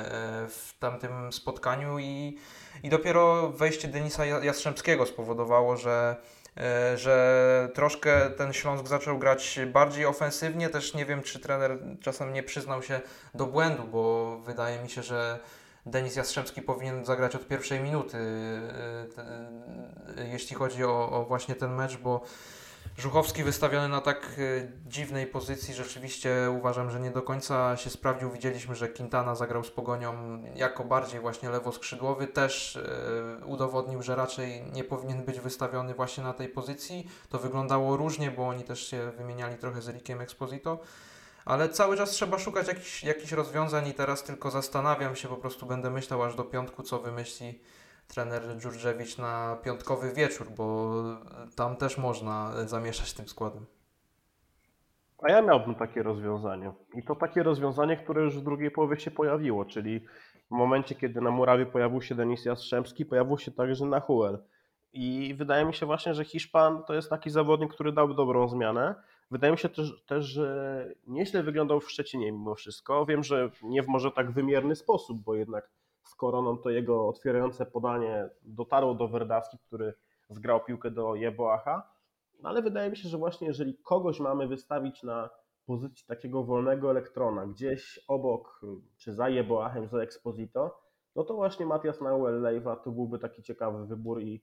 [0.48, 2.38] w tamtym spotkaniu i,
[2.82, 6.16] i dopiero wejście Denisa Ja- Jastrzębskiego spowodowało, że
[6.96, 10.68] że troszkę ten Śląsk zaczął grać bardziej ofensywnie.
[10.68, 13.00] Też nie wiem, czy trener czasem nie przyznał się
[13.34, 15.38] do błędu, bo wydaje mi się, że
[15.86, 21.74] Denis Jastrzębski powinien zagrać od pierwszej minuty, e, e, jeśli chodzi o, o właśnie ten
[21.74, 22.20] mecz, bo
[22.98, 28.30] Żuchowski wystawiony na tak e, dziwnej pozycji, rzeczywiście uważam, że nie do końca się sprawdził.
[28.30, 34.62] Widzieliśmy, że Quintana zagrał z Pogonią jako bardziej właśnie lewoskrzydłowy, też e, udowodnił, że raczej
[34.72, 37.10] nie powinien być wystawiony właśnie na tej pozycji.
[37.28, 40.78] To wyglądało różnie, bo oni też się wymieniali trochę z Rickiem Exposito.
[41.44, 45.66] Ale cały czas trzeba szukać jakichś, jakichś rozwiązań i teraz tylko zastanawiam się, po prostu
[45.66, 47.60] będę myślał aż do piątku, co wymyśli
[48.08, 50.92] trener Dżurdżewicz na piątkowy wieczór, bo
[51.56, 53.66] tam też można zamieszać tym składem.
[55.22, 56.72] A ja miałbym takie rozwiązanie.
[56.94, 60.00] I to takie rozwiązanie, które już w drugiej połowie się pojawiło, czyli
[60.48, 64.38] w momencie, kiedy na murawie pojawił się Denis Jastrzębski, pojawił się także Nahuel.
[64.92, 68.94] I wydaje mi się właśnie, że Hiszpan to jest taki zawodnik, który dałby dobrą zmianę.
[69.30, 73.06] Wydaje mi się też, też że nieźle wyglądał w Szczecinie mimo wszystko.
[73.06, 75.70] Wiem, że nie w może tak wymierny sposób, bo jednak
[76.08, 79.94] z Koroną to jego otwierające podanie dotarło do Werdawski, który
[80.28, 81.90] zgrał piłkę do Jeboacha.
[82.42, 85.30] No ale wydaje mi się, że właśnie jeżeli kogoś mamy wystawić na
[85.66, 88.60] pozycji takiego wolnego elektrona, gdzieś obok,
[88.96, 90.80] czy za Jeboachem, za Exposito,
[91.16, 94.42] no to właśnie Matias Nauel Lejwa to byłby taki ciekawy wybór i,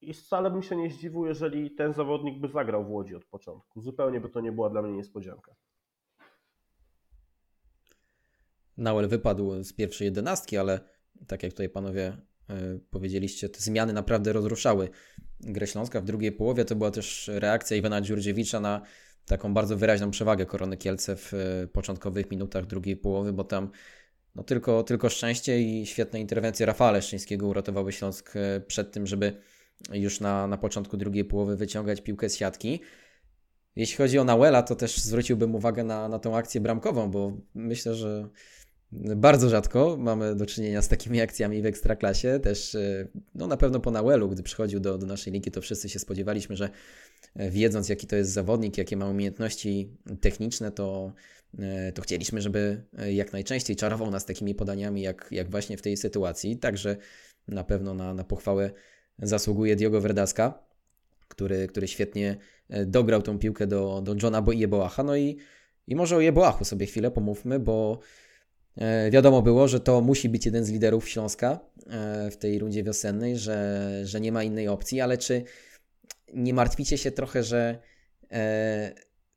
[0.00, 3.80] i wcale bym się nie zdziwił, jeżeli ten zawodnik by zagrał w Łodzi od początku.
[3.80, 5.54] Zupełnie by to nie była dla mnie niespodzianka.
[8.80, 10.80] Nauel wypadł z pierwszej jedenastki, ale
[11.26, 12.16] tak jak tutaj panowie
[12.50, 14.88] y, powiedzieliście, te zmiany naprawdę rozruszały
[15.40, 16.00] grę Śląska.
[16.00, 18.82] W drugiej połowie to była też reakcja Iwana Dziurdziewicza na
[19.26, 23.70] taką bardzo wyraźną przewagę Korony Kielce w y, początkowych minutach drugiej połowy, bo tam
[24.34, 29.32] no tylko, tylko szczęście i świetne interwencje Rafała Leszczyńskiego uratowały Śląsk y, przed tym, żeby
[29.92, 32.80] już na, na początku drugiej połowy wyciągać piłkę z siatki.
[33.76, 37.94] Jeśli chodzi o Nauela, to też zwróciłbym uwagę na, na tą akcję bramkową, bo myślę,
[37.94, 38.28] że
[38.92, 42.40] bardzo rzadko mamy do czynienia z takimi akcjami w Ekstraklasie.
[42.42, 45.88] Też e, no, na pewno po Nauelu, gdy przychodził do, do naszej ligi, to wszyscy
[45.88, 46.70] się spodziewaliśmy, że
[47.36, 51.12] e, wiedząc jaki to jest zawodnik, jakie ma umiejętności techniczne, to,
[51.58, 55.96] e, to chcieliśmy, żeby jak najczęściej czarował nas takimi podaniami, jak, jak właśnie w tej
[55.96, 56.56] sytuacji.
[56.56, 56.96] Także
[57.48, 58.70] na pewno na, na pochwałę
[59.18, 60.64] zasługuje Diogo Verdaska,
[61.28, 62.36] który, który świetnie
[62.86, 65.02] dograł tą piłkę do, do Johna Bo- Jeboacha.
[65.02, 65.36] No i,
[65.86, 68.00] i może o Jeboachu sobie chwilę pomówmy, bo
[69.10, 73.38] Wiadomo było, że to musi być jeden z liderów Śląska e, w tej rundzie wiosennej,
[73.38, 75.44] że, że nie ma innej opcji, ale czy
[76.34, 77.78] nie martwicie się trochę, że
[78.32, 78.94] e,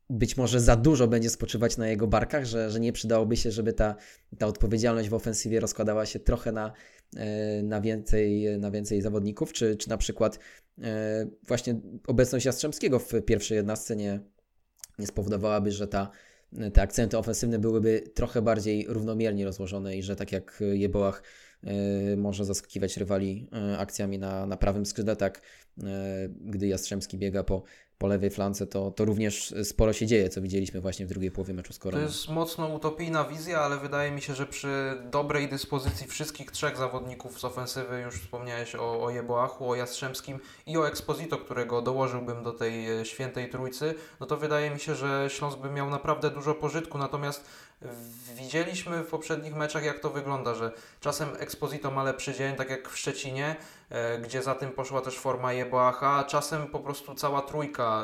[0.10, 3.74] być może za dużo będzie spoczywać na jego barkach, że, że nie przydałoby się, żeby
[3.74, 3.96] ta,
[4.38, 6.74] ta odpowiedzialność w ofensywie rozkładała się trochę na,
[7.16, 10.40] e, na, więcej, na więcej zawodników, czy, czy na przykład
[10.82, 11.76] e, właśnie
[12.08, 14.20] obecność Jastrzębskiego w pierwszej jednostce nie,
[15.00, 16.12] nie spowodowałaby, że ta,
[16.74, 21.24] te akcenty ofensywne byłyby trochę bardziej równomiernie rozłożone i że tak jak Jebołach
[22.18, 25.42] może zaskakiwać rywali akcjami na, na prawym skrzydle, tak
[26.42, 27.64] gdy Jastrzębski biega po,
[28.04, 31.54] po lewej flance, to, to również sporo się dzieje, co widzieliśmy właśnie w drugiej połowie
[31.54, 32.04] meczu z Koroną.
[32.04, 36.78] To jest mocno utopijna wizja, ale wydaje mi się, że przy dobrej dyspozycji wszystkich trzech
[36.78, 42.44] zawodników z ofensywy, już wspomniałeś o, o Jeboachu, o Jastrzębskim i o Exposito, którego dołożyłbym
[42.44, 46.30] do tej e, świętej trójcy, no to wydaje mi się, że Śląsk by miał naprawdę
[46.30, 47.46] dużo pożytku, natomiast
[48.36, 52.90] widzieliśmy w poprzednich meczach, jak to wygląda, że czasem Exposito ma lepszy dzień, tak jak
[52.90, 53.56] w Szczecinie,
[53.90, 58.04] e, gdzie za tym poszła też forma Jeboacha, a czasem po prostu cała trójka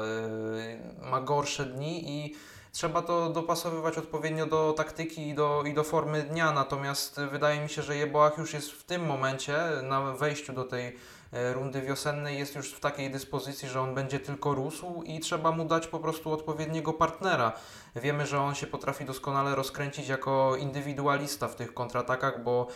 [1.03, 2.35] e, ma gorsze dni i
[2.71, 6.51] trzeba to dopasowywać odpowiednio do taktyki i do, i do formy dnia.
[6.51, 10.95] Natomiast wydaje mi się, że Jeboach już jest w tym momencie, na wejściu do tej
[11.31, 15.65] rundy wiosennej, jest już w takiej dyspozycji, że on będzie tylko rósł i trzeba mu
[15.65, 17.53] dać po prostu odpowiedniego partnera.
[17.95, 22.67] Wiemy, że on się potrafi doskonale rozkręcić jako indywidualista w tych kontratakach, bo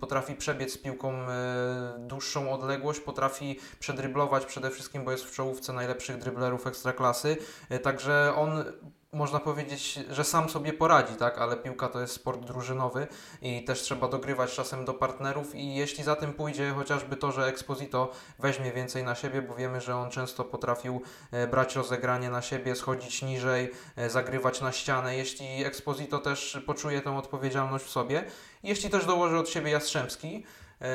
[0.00, 5.72] potrafi przebiec z piłką e, dłuższą odległość, potrafi przedryblować przede wszystkim, bo jest w czołówce
[5.72, 7.36] najlepszych dryblerów ekstraklasy.
[7.68, 8.64] E, także on
[9.12, 11.38] można powiedzieć, że sam sobie poradzi, tak?
[11.38, 13.06] Ale piłka to jest sport drużynowy
[13.42, 17.46] i też trzeba dogrywać czasem do partnerów i jeśli za tym pójdzie chociażby to, że
[17.46, 22.42] Exposito weźmie więcej na siebie, bo wiemy, że on często potrafił e, brać rozegranie na
[22.42, 25.16] siebie, schodzić niżej, e, zagrywać na ścianę.
[25.16, 28.24] Jeśli Exposito też poczuje tę odpowiedzialność w sobie,
[28.62, 30.44] jeśli też dołoży od siebie Jastrzębski,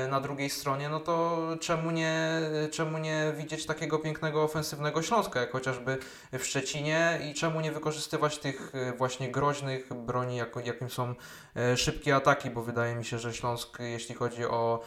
[0.09, 5.51] na drugiej stronie, no to czemu nie, czemu nie widzieć takiego pięknego ofensywnego Śląska, jak
[5.51, 5.97] chociażby
[6.39, 11.15] w Szczecinie i czemu nie wykorzystywać tych e, właśnie groźnych broni, jako, jakim są
[11.55, 14.83] e, szybkie ataki, bo wydaje mi się, że Śląsk, jeśli chodzi o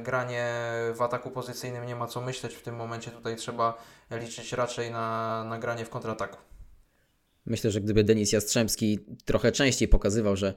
[0.00, 0.52] granie
[0.94, 3.10] w ataku pozycyjnym, nie ma co myśleć w tym momencie.
[3.10, 6.38] Tutaj trzeba liczyć raczej na, na granie w kontrataku.
[7.46, 10.54] Myślę, że gdyby Denis Jastrzębski trochę częściej pokazywał, że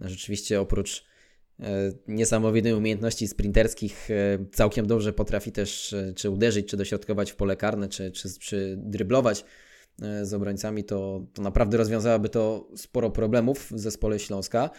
[0.00, 1.15] rzeczywiście oprócz
[1.60, 7.36] E, niesamowitej umiejętności sprinterskich e, całkiem dobrze potrafi też e, czy uderzyć, czy dośrodkować w
[7.36, 9.44] pole karne, czy, czy, czy dryblować
[10.22, 14.70] z obrońcami, to, to naprawdę rozwiązałoby to sporo problemów w zespole Śląska.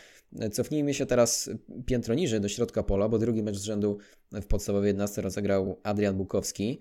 [0.51, 1.49] Cofnijmy się teraz
[1.85, 3.97] piętro niżej do środka pola, bo drugi mecz z rzędu
[4.31, 6.79] w podstawowej 11 rozegrał Adrian Bukowski.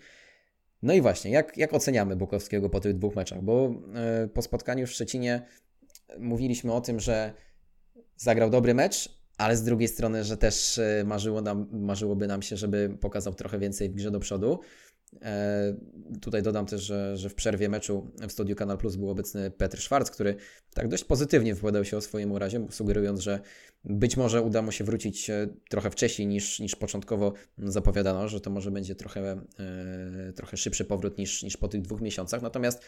[0.82, 3.42] No i właśnie, jak, jak oceniamy Bukowskiego po tych dwóch meczach?
[3.42, 3.74] Bo
[4.34, 5.46] po spotkaniu w Szczecinie
[6.18, 7.32] mówiliśmy o tym, że
[8.16, 12.56] zagrał dobry mecz, ale z drugiej strony, że też e, marzyło nam, marzyłoby nam się,
[12.56, 14.60] żeby pokazał trochę więcej w grze do przodu.
[15.22, 15.76] E,
[16.20, 19.80] tutaj dodam też, że, że w przerwie meczu w studiu Kanal Plus był obecny Petr
[19.80, 20.36] Schwarz, który
[20.74, 23.40] tak dość pozytywnie wypowiadał się o swoim urazie, sugerując, że
[23.84, 28.50] być może uda mu się wrócić e, trochę wcześniej niż, niż początkowo zapowiadano, że to
[28.50, 29.40] może będzie trochę,
[30.36, 32.42] trochę szybszy powrót niż, niż po tych dwóch miesiącach.
[32.42, 32.82] Natomiast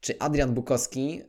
[0.00, 1.22] czy Adrian Bukowski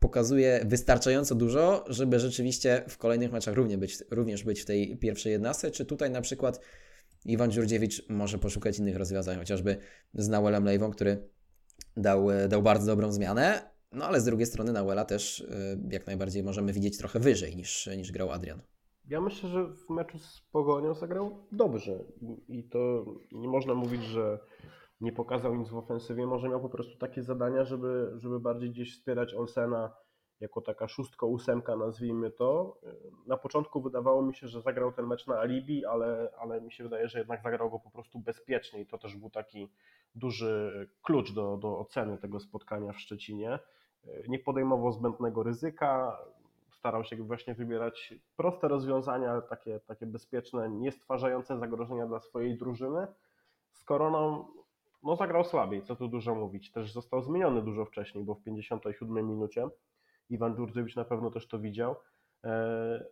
[0.00, 5.32] pokazuje wystarczająco dużo, żeby rzeczywiście w kolejnych meczach również być, również być w tej pierwszej
[5.32, 6.60] jednostce, czy tutaj na przykład
[7.24, 9.76] Iwan Dziurdziewicz może poszukać innych rozwiązań, chociażby
[10.14, 11.28] z Nauelem Lejwą, który
[11.96, 16.42] dał, dał bardzo dobrą zmianę, no ale z drugiej strony Nauela też y, jak najbardziej
[16.42, 18.62] możemy widzieć trochę wyżej niż, niż grał Adrian.
[19.08, 22.04] Ja myślę, że w meczu z Pogonią zagrał dobrze
[22.48, 24.38] i to nie można mówić, że
[25.00, 28.92] nie pokazał nic w ofensywie, może miał po prostu takie zadania, żeby, żeby bardziej gdzieś
[28.92, 29.94] wspierać Olsena
[30.40, 32.78] jako taka szóstka, ósemka nazwijmy to.
[33.26, 36.84] Na początku wydawało mi się, że zagrał ten mecz na alibi, ale, ale mi się
[36.84, 39.72] wydaje, że jednak zagrał go po prostu bezpiecznie i to też był taki
[40.14, 43.58] duży klucz do, do oceny tego spotkania w Szczecinie.
[44.28, 46.18] Nie podejmował zbędnego ryzyka,
[46.70, 53.06] starał się właśnie wybierać proste rozwiązania, takie, takie bezpieczne, nie stwarzające zagrożenia dla swojej drużyny.
[53.72, 54.46] Z Koroną
[55.02, 56.72] no zagrał słabiej, co tu dużo mówić.
[56.72, 59.68] Też został zmieniony dużo wcześniej, bo w 57 minucie
[60.30, 61.96] Iwan Dżurdziewicz na pewno też to widział.
[62.44, 63.04] E,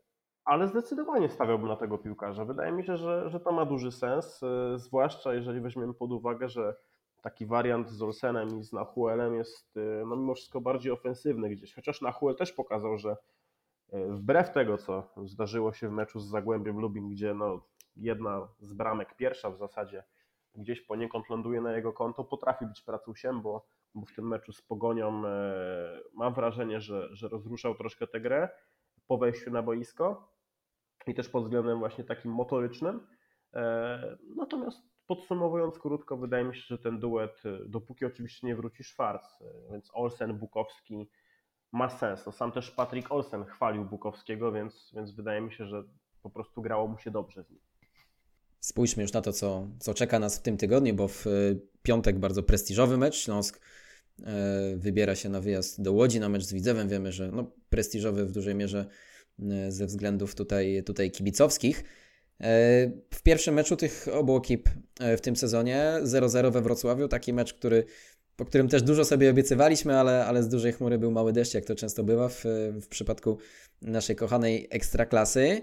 [0.44, 2.44] ale zdecydowanie stawiałbym na tego piłkarza.
[2.44, 6.48] Wydaje mi się, że, że to ma duży sens, e, zwłaszcza jeżeli weźmiemy pod uwagę,
[6.48, 6.76] że
[7.22, 11.74] taki wariant z Olsenem i z Nahuelem jest e, no, mimo wszystko bardziej ofensywny gdzieś.
[11.74, 13.16] Chociaż Nahuel też pokazał, że
[13.92, 17.60] wbrew tego, co zdarzyło się w meczu z Zagłębiem Lubin, gdzie no,
[17.96, 20.04] jedna z bramek, pierwsza w zasadzie,
[20.56, 24.62] gdzieś poniekąd ląduje na jego konto, potrafi być pracusiem, bo, bo w tym meczu z
[24.62, 28.48] Pogonią e, mam wrażenie, że, że rozruszał troszkę tę grę
[29.06, 30.32] po wejściu na boisko
[31.06, 33.06] i też pod względem właśnie takim motorycznym.
[33.54, 39.38] E, natomiast podsumowując krótko, wydaje mi się, że ten duet, dopóki oczywiście nie wróci Schwarz,
[39.70, 41.10] więc Olsen, Bukowski
[41.72, 42.26] ma sens.
[42.26, 45.84] No sam też Patrick Olsen chwalił Bukowskiego, więc, więc wydaje mi się, że
[46.22, 47.60] po prostu grało mu się dobrze z nim.
[48.60, 51.24] Spójrzmy już na to, co, co czeka nas w tym tygodniu, bo w
[51.82, 53.16] piątek bardzo prestiżowy mecz.
[53.16, 53.60] Śląsk
[54.24, 56.88] E, wybiera się na wyjazd do Łodzi na mecz z Widzewem.
[56.88, 58.86] Wiemy, że no, prestiżowy w dużej mierze
[59.42, 61.84] e, ze względów tutaj, tutaj kibicowskich.
[63.14, 64.68] W pierwszym meczu tych obu ekip
[65.16, 67.84] w tym sezonie 0-0 we Wrocławiu, taki mecz, który,
[68.36, 71.64] po którym też dużo sobie obiecywaliśmy, ale, ale z dużej chmury był mały deszcz, jak
[71.64, 72.44] to często bywa w,
[72.82, 73.38] w przypadku
[73.82, 75.62] naszej kochanej ekstraklasy.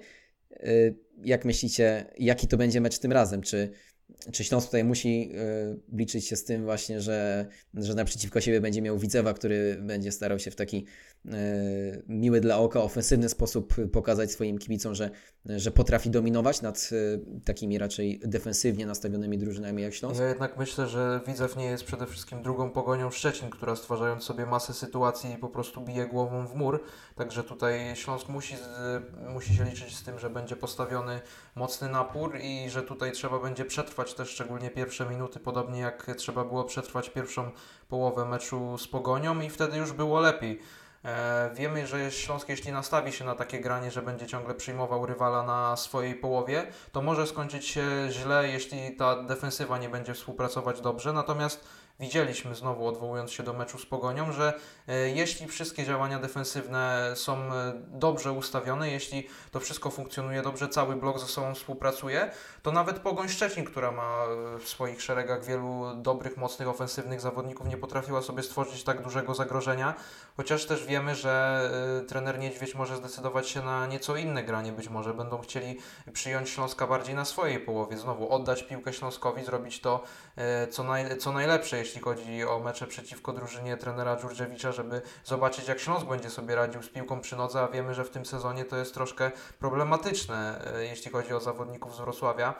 [1.23, 3.41] Jak myślicie, jaki to będzie mecz tym razem?
[3.41, 3.71] Czy
[4.31, 8.81] czy Śląsk tutaj musi y, liczyć się z tym właśnie, że, że naprzeciwko siebie będzie
[8.81, 10.85] miał Widzewa, który będzie starał się w taki
[11.25, 11.31] y,
[12.07, 15.09] miły dla oka, ofensywny sposób pokazać swoim kibicom, że,
[15.45, 20.19] że potrafi dominować nad y, takimi raczej defensywnie nastawionymi drużynami jak Śląsk?
[20.19, 24.45] Ja jednak myślę, że Widzew nie jest przede wszystkim drugą pogonią Szczecin, która stwarzając sobie
[24.45, 26.83] masę sytuacji po prostu bije głową w mur,
[27.15, 28.55] także tutaj Śląsk musi,
[29.29, 31.21] musi się liczyć z tym, że będzie postawiony
[31.55, 36.45] mocny napór i że tutaj trzeba będzie przetrwać też szczególnie pierwsze minuty, podobnie jak trzeba
[36.45, 37.51] było przetrwać pierwszą
[37.89, 40.59] połowę meczu z Pogonią i wtedy już było lepiej.
[41.05, 45.43] E, wiemy, że Śląsk jeśli nastawi się na takie granie, że będzie ciągle przyjmował rywala
[45.43, 51.13] na swojej połowie, to może skończyć się źle, jeśli ta defensywa nie będzie współpracować dobrze.
[51.13, 51.65] Natomiast
[51.99, 54.53] widzieliśmy znowu, odwołując się do meczu z Pogonią, że
[54.87, 60.95] e, jeśli wszystkie działania defensywne są e, dobrze ustawione, jeśli to wszystko funkcjonuje dobrze, cały
[60.95, 64.25] blok ze sobą współpracuje, to nawet Pogoń Szczecin, która ma
[64.55, 69.33] e, w swoich szeregach wielu dobrych, mocnych, ofensywnych zawodników, nie potrafiła sobie stworzyć tak dużego
[69.33, 69.93] zagrożenia,
[70.37, 71.69] chociaż też wiemy, że
[72.07, 75.79] trener Niedźwiedź może zdecydować się na nieco inne granie, być może będą chcieli
[76.13, 80.03] przyjąć Śląska bardziej na swojej połowie, znowu oddać piłkę Śląskowi, zrobić to
[80.71, 85.79] co, naj, co najlepsze, jeśli chodzi o mecze przeciwko drużynie trenera Dżurdziewicza, żeby zobaczyć jak
[85.79, 88.77] Śląsk będzie sobie radził z piłką przy nodze, a wiemy, że w tym sezonie to
[88.77, 92.53] jest troszkę problematyczne, e, jeśli chodzi o zawodników z Wrocławia.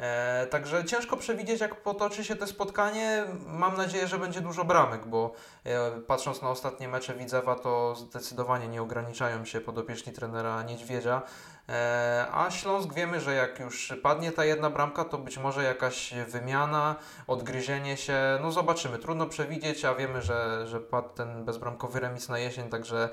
[0.00, 3.24] E, także ciężko przewidzieć, jak potoczy się to spotkanie.
[3.46, 5.32] Mam nadzieję, że będzie dużo bramek, bo
[5.64, 11.22] e, patrząc na ostatnie mecze Widzewa, to zdecydowanie nie ograniczają się podopieczni trenera Niedźwiedzia.
[11.68, 16.14] E, a Śląsk wiemy, że jak już padnie ta jedna bramka, to być może jakaś
[16.28, 18.38] wymiana, odgryzienie się.
[18.42, 18.98] No zobaczymy.
[18.98, 23.08] Trudno przewidzieć, a wiemy, że, że padł ten bezbramkowy remis na jesień, także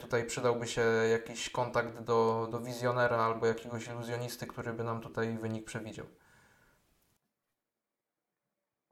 [0.00, 5.38] tutaj przydałby się jakiś kontakt do, do wizjonera albo jakiegoś iluzjonisty, który by nam tutaj
[5.38, 6.06] wynik przewidział.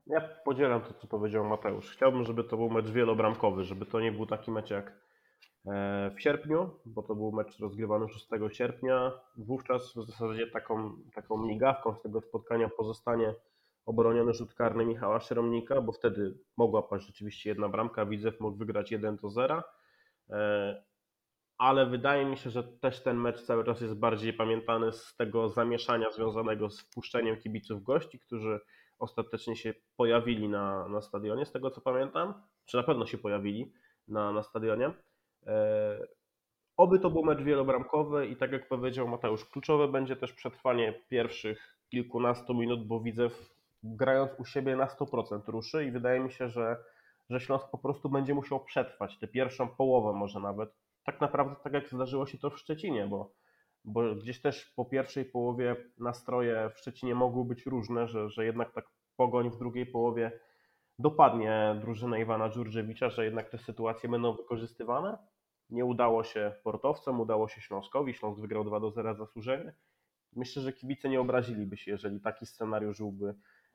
[0.06, 1.90] Ja podzielam to, co powiedział Mateusz.
[1.90, 4.92] Chciałbym, żeby to był mecz wielobramkowy, żeby to nie był taki mecz jak
[5.66, 9.12] e, w sierpniu, bo to był mecz rozgrywany 6 sierpnia.
[9.36, 13.34] Wówczas w zasadzie taką, taką migawką z tego spotkania pozostanie
[13.86, 18.90] obroniony rzut karny Michała Szeromnika, bo wtedy mogła paść rzeczywiście jedna bramka, Widzew mógł wygrać
[18.90, 19.62] 1 do 0 E,
[21.58, 25.48] ale wydaje mi się, że też ten mecz cały czas jest bardziej pamiętany z tego
[25.48, 28.60] zamieszania związanego z wpuszczeniem kibiców gości, którzy
[28.98, 33.72] ostatecznie się pojawili na, na stadionie, z tego co pamiętam, czy na pewno się pojawili
[34.08, 34.90] na, na stadionie.
[35.46, 36.06] E,
[36.76, 41.78] oby to był mecz wielobramkowy i tak jak powiedział Mateusz, kluczowe będzie też przetrwanie pierwszych
[41.88, 43.28] kilkunastu minut, bo widzę
[43.82, 46.76] grając u siebie na 100% ruszy i wydaje mi się, że
[47.30, 50.74] że Śląsk po prostu będzie musiał przetrwać tę pierwszą połowę może nawet.
[51.04, 53.34] Tak naprawdę tak jak zdarzyło się to w Szczecinie, bo,
[53.84, 58.72] bo gdzieś też po pierwszej połowie nastroje w Szczecinie mogły być różne, że, że jednak
[58.72, 58.84] tak
[59.16, 60.40] pogoń w drugiej połowie
[60.98, 65.18] dopadnie drużynę Iwana Dżurdziewicza, że jednak te sytuacje będą wykorzystywane.
[65.70, 68.14] Nie udało się portowcom, udało się Śląskowi.
[68.14, 69.74] Śląsk wygrał 2 do 0 zasłużenie.
[70.36, 73.34] Myślę, że kibice nie obraziliby się, jeżeli taki scenariusz byłby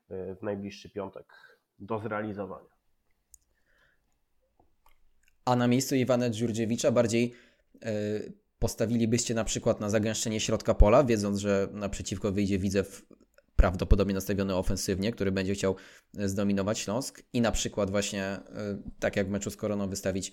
[0.10, 2.75] e, w najbliższy piątek do zrealizowania
[5.45, 7.34] a na miejscu Iwana Dziurdziewicza bardziej
[7.84, 7.91] e,
[8.60, 13.05] postawilibyście na przykład na zagęszczenie środka pola, wiedząc, że naprzeciwko wyjdzie Widzew
[13.55, 15.75] prawdopodobnie nastawiony ofensywnie, który będzie chciał
[16.17, 18.41] e, zdominować Śląsk i na przykład właśnie, e,
[18.99, 20.31] tak jak w meczu z Koroną, wystawić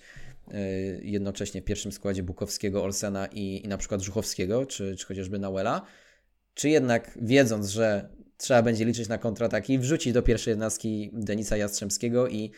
[1.01, 5.81] jednocześnie w pierwszym składzie Bukowskiego, Olsena i, i na przykład Żuchowskiego, czy, czy chociażby Nauela,
[6.53, 12.27] czy jednak wiedząc, że trzeba będzie liczyć na kontrataki, wrzucić do pierwszej jednostki Denisa Jastrzębskiego
[12.27, 12.51] i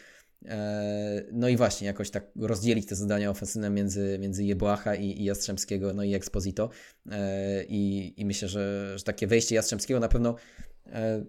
[1.31, 5.93] no i właśnie, jakoś tak rozdzielić te zadania ofensywne między, między Jebłacha i, i Jastrzębskiego,
[5.93, 6.69] no i Exposito.
[7.11, 10.35] E, I, I myślę, że, że takie wejście Jastrzębskiego na pewno
[10.85, 11.25] e,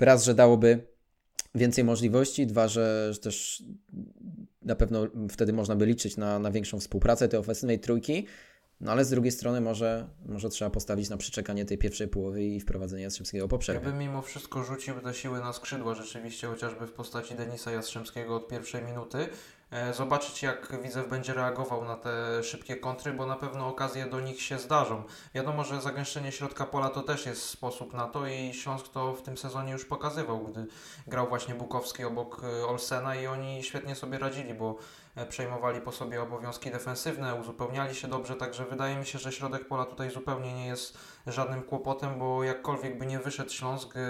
[0.00, 0.86] raz, że dałoby
[1.54, 3.62] więcej możliwości, dwa, że, że też
[4.62, 8.26] na pewno wtedy można by liczyć na, na większą współpracę tej ofensywnej trójki.
[8.80, 12.60] No ale z drugiej strony może, może trzeba postawić na przeczekanie tej pierwszej połowy i
[12.60, 13.86] wprowadzenie Jastrzębskiego po Ja przerwie.
[13.86, 18.48] bym mimo wszystko rzucił te siły na skrzydła rzeczywiście, chociażby w postaci Denisa Jastrzębskiego od
[18.48, 19.28] pierwszej minuty.
[19.70, 24.20] E, Zobaczyć jak Widzew będzie reagował na te szybkie kontry, bo na pewno okazje do
[24.20, 25.02] nich się zdarzą.
[25.34, 29.22] Wiadomo, że zagęszczenie środka pola to też jest sposób na to i Śląsk to w
[29.22, 30.66] tym sezonie już pokazywał, gdy
[31.06, 34.76] grał właśnie Bukowski obok e, Olsena i oni świetnie sobie radzili, bo
[35.28, 39.84] przejmowali po sobie obowiązki defensywne, uzupełniali się dobrze, także wydaje mi się, że środek pola
[39.84, 44.00] tutaj zupełnie nie jest żadnym kłopotem, bo jakkolwiek by nie wyszedł Śląsk e,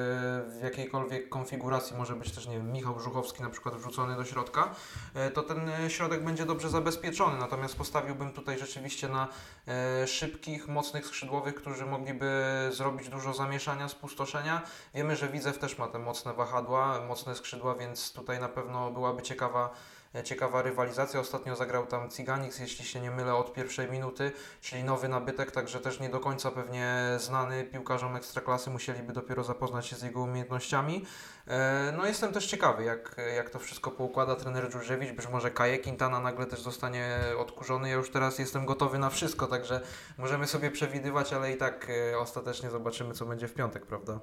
[0.47, 4.75] w jakiejkolwiek konfiguracji, może być też, nie wiem, Michał Żuchowski na przykład wrzucony do środka,
[5.15, 9.29] e, to ten e, środek będzie dobrze zabezpieczony, natomiast postawiłbym tutaj rzeczywiście na
[9.69, 12.29] e, szybkich, mocnych skrzydłowych, którzy mogliby
[12.71, 14.63] zrobić dużo zamieszania, spustoszenia.
[14.95, 19.23] Wiemy, że Widzew też ma te mocne wahadła, mocne skrzydła, więc tutaj na pewno byłaby
[19.23, 21.21] ciekawa e, ciekawa rywalizacja.
[21.21, 25.81] Ostatnio zagrał tam Ciganix, jeśli się nie mylę, od pierwszej minuty, czyli nowy nabytek, także
[25.81, 31.05] też nie do końca pewnie znany piłkarzom ekstraklasy, musieliby dopiero zapoznać się z jego umiejętnościami.
[31.47, 35.79] E, No jestem też ciekawy, jak, jak to wszystko poukłada trener Dżurżewicz, być może Kaje
[35.79, 37.89] Quintana nagle też zostanie odkurzony.
[37.89, 39.81] Ja już teraz jestem gotowy na wszystko, także
[40.19, 44.21] możemy sobie przewidywać, ale i tak e, ostatecznie zobaczymy, co będzie w piątek, prawda?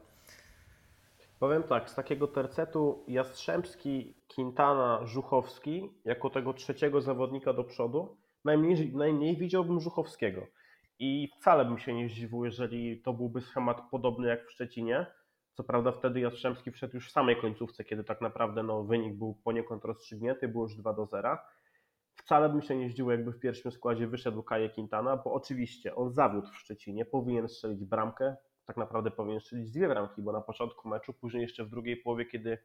[1.39, 8.93] Powiem tak, z takiego tercetu Jastrzębski, Quintana, Żuchowski, jako tego trzeciego zawodnika do przodu, najmniej,
[8.95, 10.47] najmniej widziałbym Żuchowskiego.
[10.99, 15.05] I wcale bym się nie zdziwił, jeżeli to byłby schemat podobny jak w Szczecinie.
[15.53, 19.36] Co prawda wtedy Jastrzębski wszedł już w samej końcówce, kiedy tak naprawdę no, wynik był
[19.43, 21.38] poniekąd rozstrzygnięty, było już 2 do 0.
[22.15, 26.11] Wcale bym się nie zdziwił, jakby w pierwszym składzie wyszedł Kaje Quintana, bo oczywiście on
[26.11, 28.36] zawiódł w Szczecinie, powinien strzelić bramkę,
[28.66, 32.26] tak naprawdę powinien strzelić dwie bramki, bo na początku meczu, później jeszcze w drugiej połowie,
[32.26, 32.57] kiedy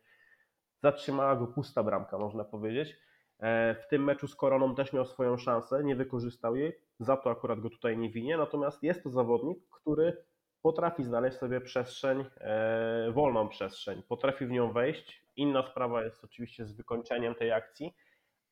[0.82, 2.96] zatrzymała go pusta bramka, można powiedzieć.
[3.38, 7.30] E, W tym meczu z Koroną też miał swoją szansę, nie wykorzystał jej, za to
[7.30, 10.24] akurat go tutaj nie winię, natomiast jest to zawodnik, który
[10.62, 15.26] potrafi znaleźć sobie przestrzeń, e, wolną przestrzeń, potrafi w nią wejść.
[15.36, 17.94] Inna sprawa jest oczywiście z wykończeniem tej akcji,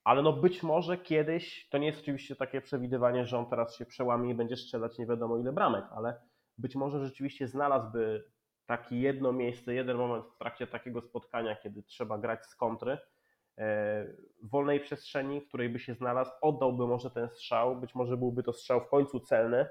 [0.03, 3.85] ale no być może kiedyś, to nie jest oczywiście takie przewidywanie, że on teraz się
[3.85, 6.21] przełamie i będzie strzelać nie wiadomo ile bramek, ale
[6.59, 8.23] być może rzeczywiście znalazłby
[8.65, 12.97] takie jedno miejsce, jeden moment w trakcie takiego spotkania, kiedy trzeba grać z kontry,
[13.57, 14.07] e,
[14.43, 18.53] wolnej przestrzeni, w której by się znalazł, oddałby może ten strzał, być może byłby to
[18.53, 19.65] strzał w końcu celny.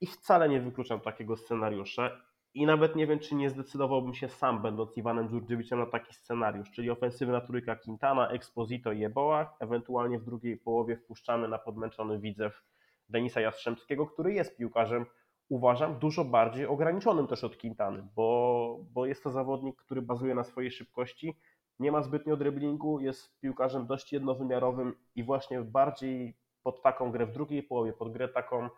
[0.00, 2.10] I wcale nie wykluczam takiego scenariusza.
[2.54, 6.70] I nawet nie wiem, czy nie zdecydowałbym się sam, będąc Iwanem Dżurdziewiczem, na taki scenariusz,
[6.70, 12.62] czyli ofensywna trójka Quintana, Exposito i Jeboa, ewentualnie w drugiej połowie wpuszczamy na podmęczony widzew
[13.08, 15.06] Denisa Jastrzębskiego, który jest piłkarzem,
[15.48, 20.44] uważam, dużo bardziej ograniczonym też od Quintany, bo, bo jest to zawodnik, który bazuje na
[20.44, 21.36] swojej szybkości,
[21.78, 27.32] nie ma zbytnio driblingu, jest piłkarzem dość jednowymiarowym i właśnie bardziej pod taką grę w
[27.32, 28.68] drugiej połowie, pod grę taką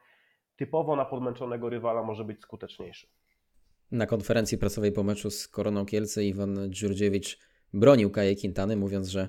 [0.56, 3.06] typowo na podmęczonego rywala może być skuteczniejszy.
[3.90, 7.38] Na konferencji prasowej po meczu z Koroną Kielce Iwan Dżurdziewicz
[7.74, 9.28] bronił Kaje Quintany, mówiąc, że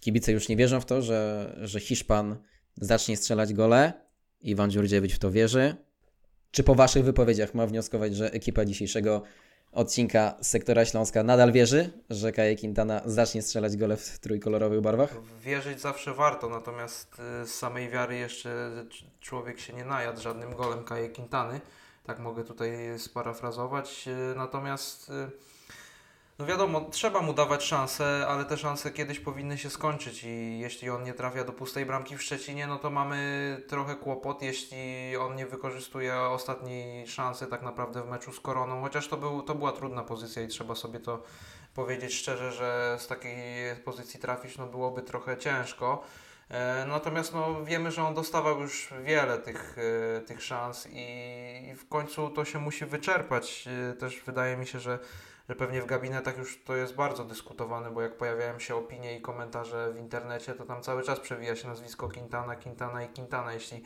[0.00, 2.36] kibice już nie wierzą w to, że, że Hiszpan
[2.76, 3.92] zacznie strzelać gole.
[4.40, 5.85] Iwan Dżurdziewicz w to wierzy.
[6.50, 9.22] Czy po waszych wypowiedziach ma wnioskować, że ekipa dzisiejszego
[9.72, 15.14] odcinka Sektora Śląska nadal wierzy, że Kaje Quintana zacznie strzelać gole w trójkolorowych barwach?
[15.40, 18.70] Wierzyć zawsze warto, natomiast y, z samej wiary jeszcze
[19.20, 21.60] człowiek się nie najadł żadnym golem Kaje Quintany.
[22.04, 24.08] Tak mogę tutaj sparafrazować.
[24.32, 25.12] Y, Natomiast y,
[26.38, 30.90] no wiadomo, trzeba mu dawać szansę, ale te szanse kiedyś powinny się skończyć i jeśli
[30.90, 35.36] on nie trafia do pustej bramki w Szczecinie, no to mamy trochę kłopot, jeśli on
[35.36, 39.72] nie wykorzystuje ostatniej szansy tak naprawdę w meczu z Koroną, chociaż to, był, to była
[39.72, 41.22] trudna pozycja i trzeba sobie to
[41.74, 46.02] powiedzieć szczerze, że z takiej pozycji trafić no byłoby trochę ciężko.
[46.50, 49.76] E, Natomiast no, wiemy, że on dostawał już wiele tych,
[50.18, 53.68] e, tych szans i w końcu to się musi wyczerpać.
[53.90, 54.98] E, Też wydaje mi się, że,
[55.48, 59.20] że pewnie w gabinetach już to jest bardzo dyskutowane, bo jak pojawiają się opinie i
[59.20, 63.52] komentarze w internecie, to tam cały czas przewija się nazwisko Quintana, Quintana i Quintana.
[63.52, 63.82] Jeśli,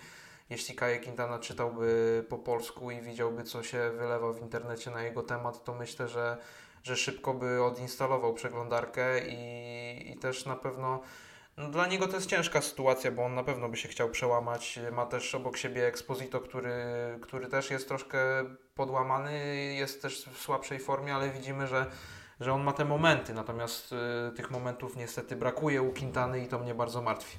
[0.50, 5.22] jeśli Kaje Quintana czytałby po polsku i widziałby, co się wylewa w internecie na jego
[5.22, 6.38] temat, to myślę, że,
[6.82, 11.00] że szybko by odinstalował przeglądarkę i, i też na pewno
[11.56, 14.80] no, dla niego to jest ciężka sytuacja, bo on na pewno by się chciał przełamać.
[14.92, 16.74] Ma też obok siebie Exposito, który,
[17.20, 18.18] który też jest troszkę
[18.74, 21.86] podłamany, jest też w słabszej formie, ale widzimy, że,
[22.40, 23.34] że on ma te momenty.
[23.34, 23.96] Natomiast y,
[24.36, 27.38] tych momentów niestety brakuje u Quintany i to mnie bardzo martwi.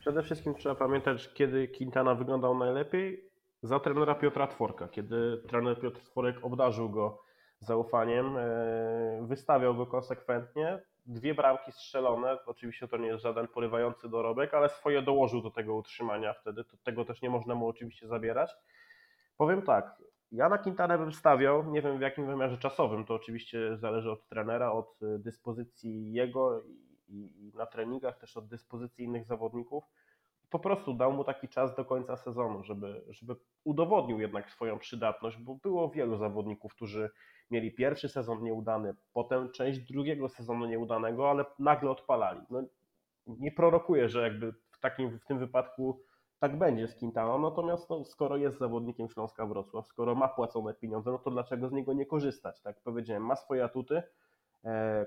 [0.00, 3.30] Przede wszystkim trzeba pamiętać, kiedy Quintana wyglądał najlepiej
[3.62, 4.88] za trenera Piotra Tworka.
[4.88, 7.22] Kiedy trener Piotr Tworek obdarzył go
[7.58, 12.38] zaufaniem, e, wystawiał go konsekwentnie, dwie bramki strzelone.
[12.46, 16.64] Oczywiście to nie jest żaden porywający dorobek, ale swoje dołożył do tego utrzymania wtedy.
[16.64, 18.50] To, tego też nie można mu oczywiście zabierać.
[19.36, 23.76] Powiem tak, ja na Quintanę bym stawiał, nie wiem w jakim wymiarze czasowym, to oczywiście
[23.76, 26.62] zależy od trenera, od dyspozycji jego
[27.08, 29.84] i, i na treningach, też od dyspozycji innych zawodników
[30.50, 35.36] po prostu dał mu taki czas do końca sezonu, żeby, żeby udowodnił jednak swoją przydatność,
[35.36, 37.10] bo było wielu zawodników, którzy
[37.50, 42.40] mieli pierwszy sezon nieudany, potem część drugiego sezonu nieudanego, ale nagle odpalali.
[42.50, 42.62] No,
[43.26, 46.02] nie prorokuję, że jakby w, takim, w tym wypadku
[46.38, 51.10] tak będzie z Quintaną, natomiast no, skoro jest zawodnikiem Śląska Wrocław, skoro ma płacone pieniądze,
[51.10, 52.62] no to dlaczego z niego nie korzystać?
[52.62, 54.02] Tak powiedziałem, ma swoje atuty,
[54.64, 55.06] e,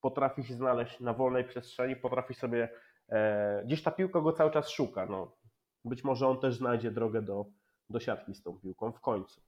[0.00, 2.68] potrafi się znaleźć na wolnej przestrzeni, potrafi sobie
[3.08, 5.06] E, gdzieś ta piłka go cały czas szuka.
[5.06, 5.36] No.
[5.84, 7.46] Być może on też znajdzie drogę do,
[7.90, 9.40] do siatki z tą piłką w końcu.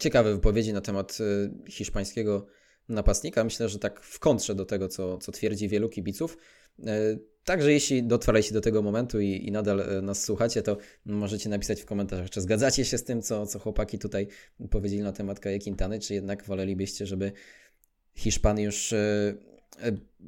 [0.00, 2.46] Ciekawe wypowiedzi na temat e, hiszpańskiego
[2.88, 3.44] napastnika.
[3.44, 6.38] Myślę, że tak w kontrze do tego, co, co twierdzi wielu kibiców.
[6.86, 11.82] E, także jeśli dotrwaliście do tego momentu i, i, nadal nas słuchacie, to możecie napisać
[11.82, 14.28] w komentarzach, czy zgadzacie się z tym, co, co chłopaki tutaj
[14.70, 15.58] powiedzieli na temat Kaje
[16.00, 17.32] czy jednak wolelibyście, żeby
[18.14, 18.94] Hiszpan już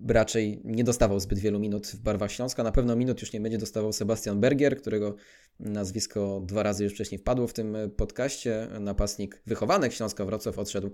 [0.08, 2.62] raczej nie dostawał zbyt wielu minut w barwach Śląska.
[2.62, 5.16] Na pewno minut już nie będzie dostawał Sebastian Bergier, którego
[5.60, 8.68] nazwisko dwa razy już wcześniej wpadło w tym podcaście.
[8.80, 10.90] Napastnik wychowanek Śląska Wrocław odszedł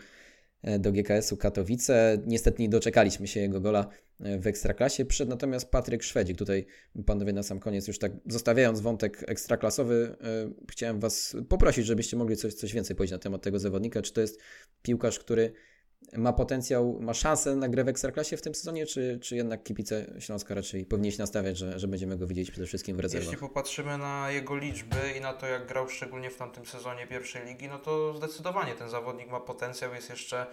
[0.62, 2.18] e, do GKS-u Katowice.
[2.26, 3.88] Niestety nie doczekaliśmy się jego gola
[4.20, 5.05] e, w Ekstraklasie.
[5.05, 6.38] Przyszedł natomiast Patryk Szwedzik.
[6.38, 6.66] Tutaj
[7.07, 10.16] panowie na sam koniec już tak zostawiając wątek ekstraklasowy,
[10.70, 14.03] chciałem Was poprosić, żebyście mogli coś, coś więcej powiedzieć na temat tego zawodnika.
[14.03, 14.40] Czy to jest
[14.82, 15.53] piłkarz, który
[16.13, 20.07] ma potencjał, ma szansę na grę w Ekstraklasie w tym sezonie, czy, czy jednak kibice
[20.19, 23.27] Śląska raczej powinni się nastawiać, że, że będziemy go widzieć przede wszystkim w rezerwach?
[23.27, 27.47] Jeśli popatrzymy na jego liczby i na to, jak grał szczególnie w tamtym sezonie pierwszej
[27.47, 30.47] ligi, no to zdecydowanie ten zawodnik ma potencjał, jest jeszcze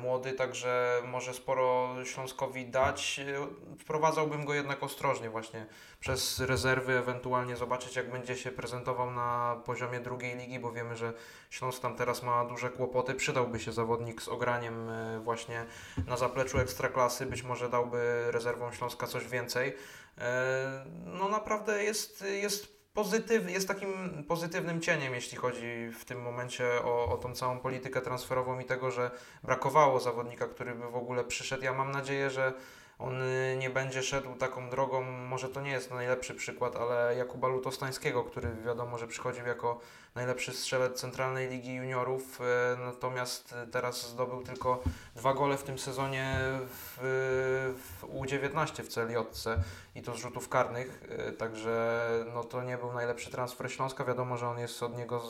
[0.00, 3.20] młody, także może sporo Śląskowi dać.
[3.20, 5.66] E, wprowadzałbym go jednak ostrożnie właśnie
[6.00, 11.12] przez rezerwy, ewentualnie zobaczyć jak będzie się prezentował na poziomie drugiej ligi, bo wiemy, że
[11.50, 13.14] Śląsk tam teraz ma duże kłopoty.
[13.14, 15.64] Przydałby się zawodnik z ograniem e, właśnie
[16.06, 19.76] na zapleczu ekstraklasy, być może dałby rezerwom Śląska coś więcej.
[21.04, 27.12] No naprawdę jest, jest pozytyw, jest takim pozytywnym cieniem, jeśli chodzi w tym momencie o,
[27.12, 29.10] o tą całą politykę transferową i tego, że
[29.42, 31.64] brakowało zawodnika, który by w ogóle przyszedł.
[31.64, 32.52] Ja mam nadzieję, że
[32.98, 37.48] on y, nie będzie szedł taką drogą, może to nie jest najlepszy przykład, ale Jakuba
[37.48, 39.80] Lutostańskiego, który wiadomo, że przychodził jako
[40.14, 42.44] najlepszy strzelec Centralnej Ligi Juniorów, y,
[42.78, 44.82] natomiast teraz zdobył tylko
[45.16, 46.36] dwa gole w tym sezonie
[46.68, 46.98] w,
[47.76, 49.62] w U19 w Celiotce
[49.94, 54.36] i to z rzutów karnych, y, także no to nie był najlepszy transfer Śląska, wiadomo,
[54.36, 55.22] że on jest od niego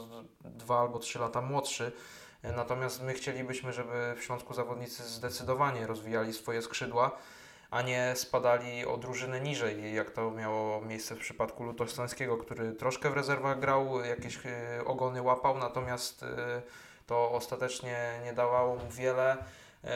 [0.45, 1.93] dwa albo trzy lata młodszy,
[2.57, 7.19] Natomiast my chcielibyśmy, żeby w Śląsku zawodnicy zdecydowanie rozwijali swoje skrzydła
[7.71, 13.11] a nie spadali o drużynę niżej, jak to miało miejsce w przypadku Lutostańskiego, który troszkę
[13.11, 16.27] w rezerwach grał, jakieś y, ogony łapał, natomiast y,
[17.07, 19.37] to ostatecznie nie dawało mu wiele.
[19.37, 19.89] Y,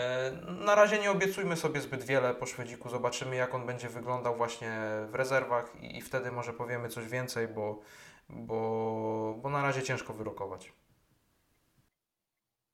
[0.64, 4.80] na razie nie obiecujmy sobie zbyt wiele po Szwedziku, zobaczymy jak on będzie wyglądał właśnie
[5.10, 7.80] w rezerwach i wtedy może powiemy coś więcej, bo,
[8.28, 10.72] bo, bo na razie ciężko wyrokować.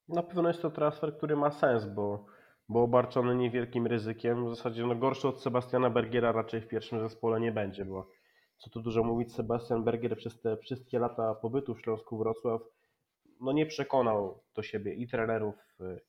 [0.08, 2.24] Na pewno jest to transfer, który ma sens, bo
[2.68, 4.46] bo obarczony niewielkim ryzykiem.
[4.46, 8.10] W zasadzie no, gorszy od Sebastiana Bergiera raczej w pierwszym zespole nie będzie, bo
[8.58, 12.60] co tu dużo mówić, Sebastian Bergier przez te wszystkie lata pobytu w Śląsku Wrocław
[13.40, 15.54] no nie przekonał do siebie i trenerów,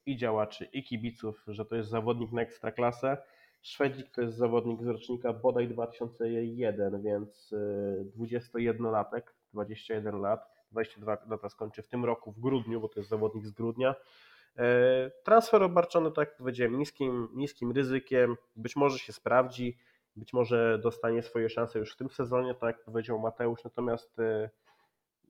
[0.06, 3.18] i działaczy, i kibiców, że to jest zawodnik na ekstraklasę.
[3.62, 7.54] Szwedzik to jest zawodnik z rocznika bodaj 2001, więc
[8.18, 9.22] 21-latek,
[9.54, 13.52] 21 lat, 22 lata skończy w tym roku w grudniu, bo to jest zawodnik z
[13.52, 13.96] grudnia.
[14.58, 19.78] E, transfer obarczony, tak jak powiedziałem, niskim, niskim ryzykiem, być może się sprawdzi,
[20.16, 24.50] być może dostanie swoje szanse już w tym sezonie, tak jak powiedział Mateusz, natomiast e,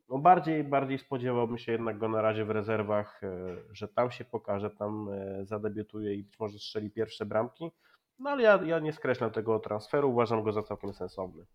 [0.10, 4.26] no bardziej, bardziej spodziewałbym się jednak go na razie w rezerwach, e, że tam się
[4.26, 5.10] pokaże, tam
[5.44, 7.72] zadebiutuje i być może strzeli pierwsze bramki.
[8.20, 11.46] No ale ja, ja nie skreślam tego transferu, uważam go za całkiem sensowny.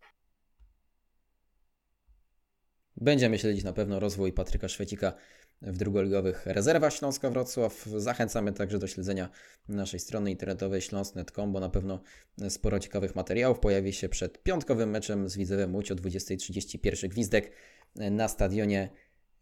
[2.97, 5.13] Będziemy śledzić na pewno rozwój Patryka Szwecika
[5.61, 7.85] w drugoligowych rezerwach Śląska Wrocław.
[7.97, 9.29] Zachęcamy także do śledzenia
[9.67, 12.01] naszej strony internetowej śląsk.net.com, bo na pewno
[12.49, 17.51] sporo ciekawych materiałów pojawi się przed piątkowym meczem z Widzewem Łódź o 20.31 gwizdek
[17.95, 18.89] na stadionie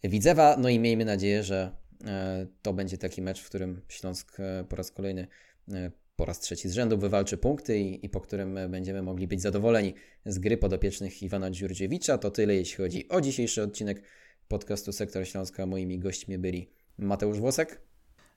[0.04, 0.58] Widzewa.
[0.58, 1.72] No i miejmy nadzieję, że
[2.06, 5.28] e, to będzie taki mecz, w którym Śląsk e, po raz kolejny
[5.72, 9.42] e, po raz trzeci z rzędu wywalczy punkty i, i, po którym będziemy mogli być
[9.42, 9.94] zadowoleni
[10.26, 12.18] z gry podopiecznych Iwana Dziurdziewicza.
[12.18, 14.04] To tyle, jeśli chodzi o dzisiejszy odcinek
[14.48, 15.66] podcastu Sektor Śląska.
[15.66, 17.82] Moimi gośćmi byli Mateusz Włosek.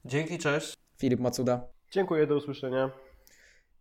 [0.05, 0.75] Dzięki, cześć.
[0.99, 1.69] Filip Macuda.
[1.91, 2.91] Dziękuję, do usłyszenia.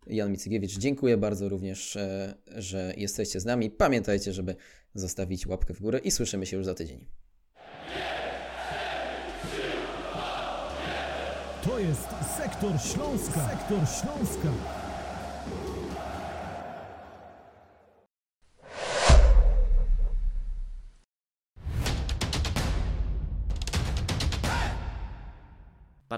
[0.06, 0.78] Jan Micygiewicz.
[0.78, 3.70] Dziękuję bardzo również, e, że jesteście z nami.
[3.70, 4.56] Pamiętajcie, żeby
[4.94, 7.06] zostawić łapkę w górę i słyszymy się już za tydzień.
[11.64, 13.48] To jest Sektor Śląska.
[13.48, 14.85] Sektor Śląska.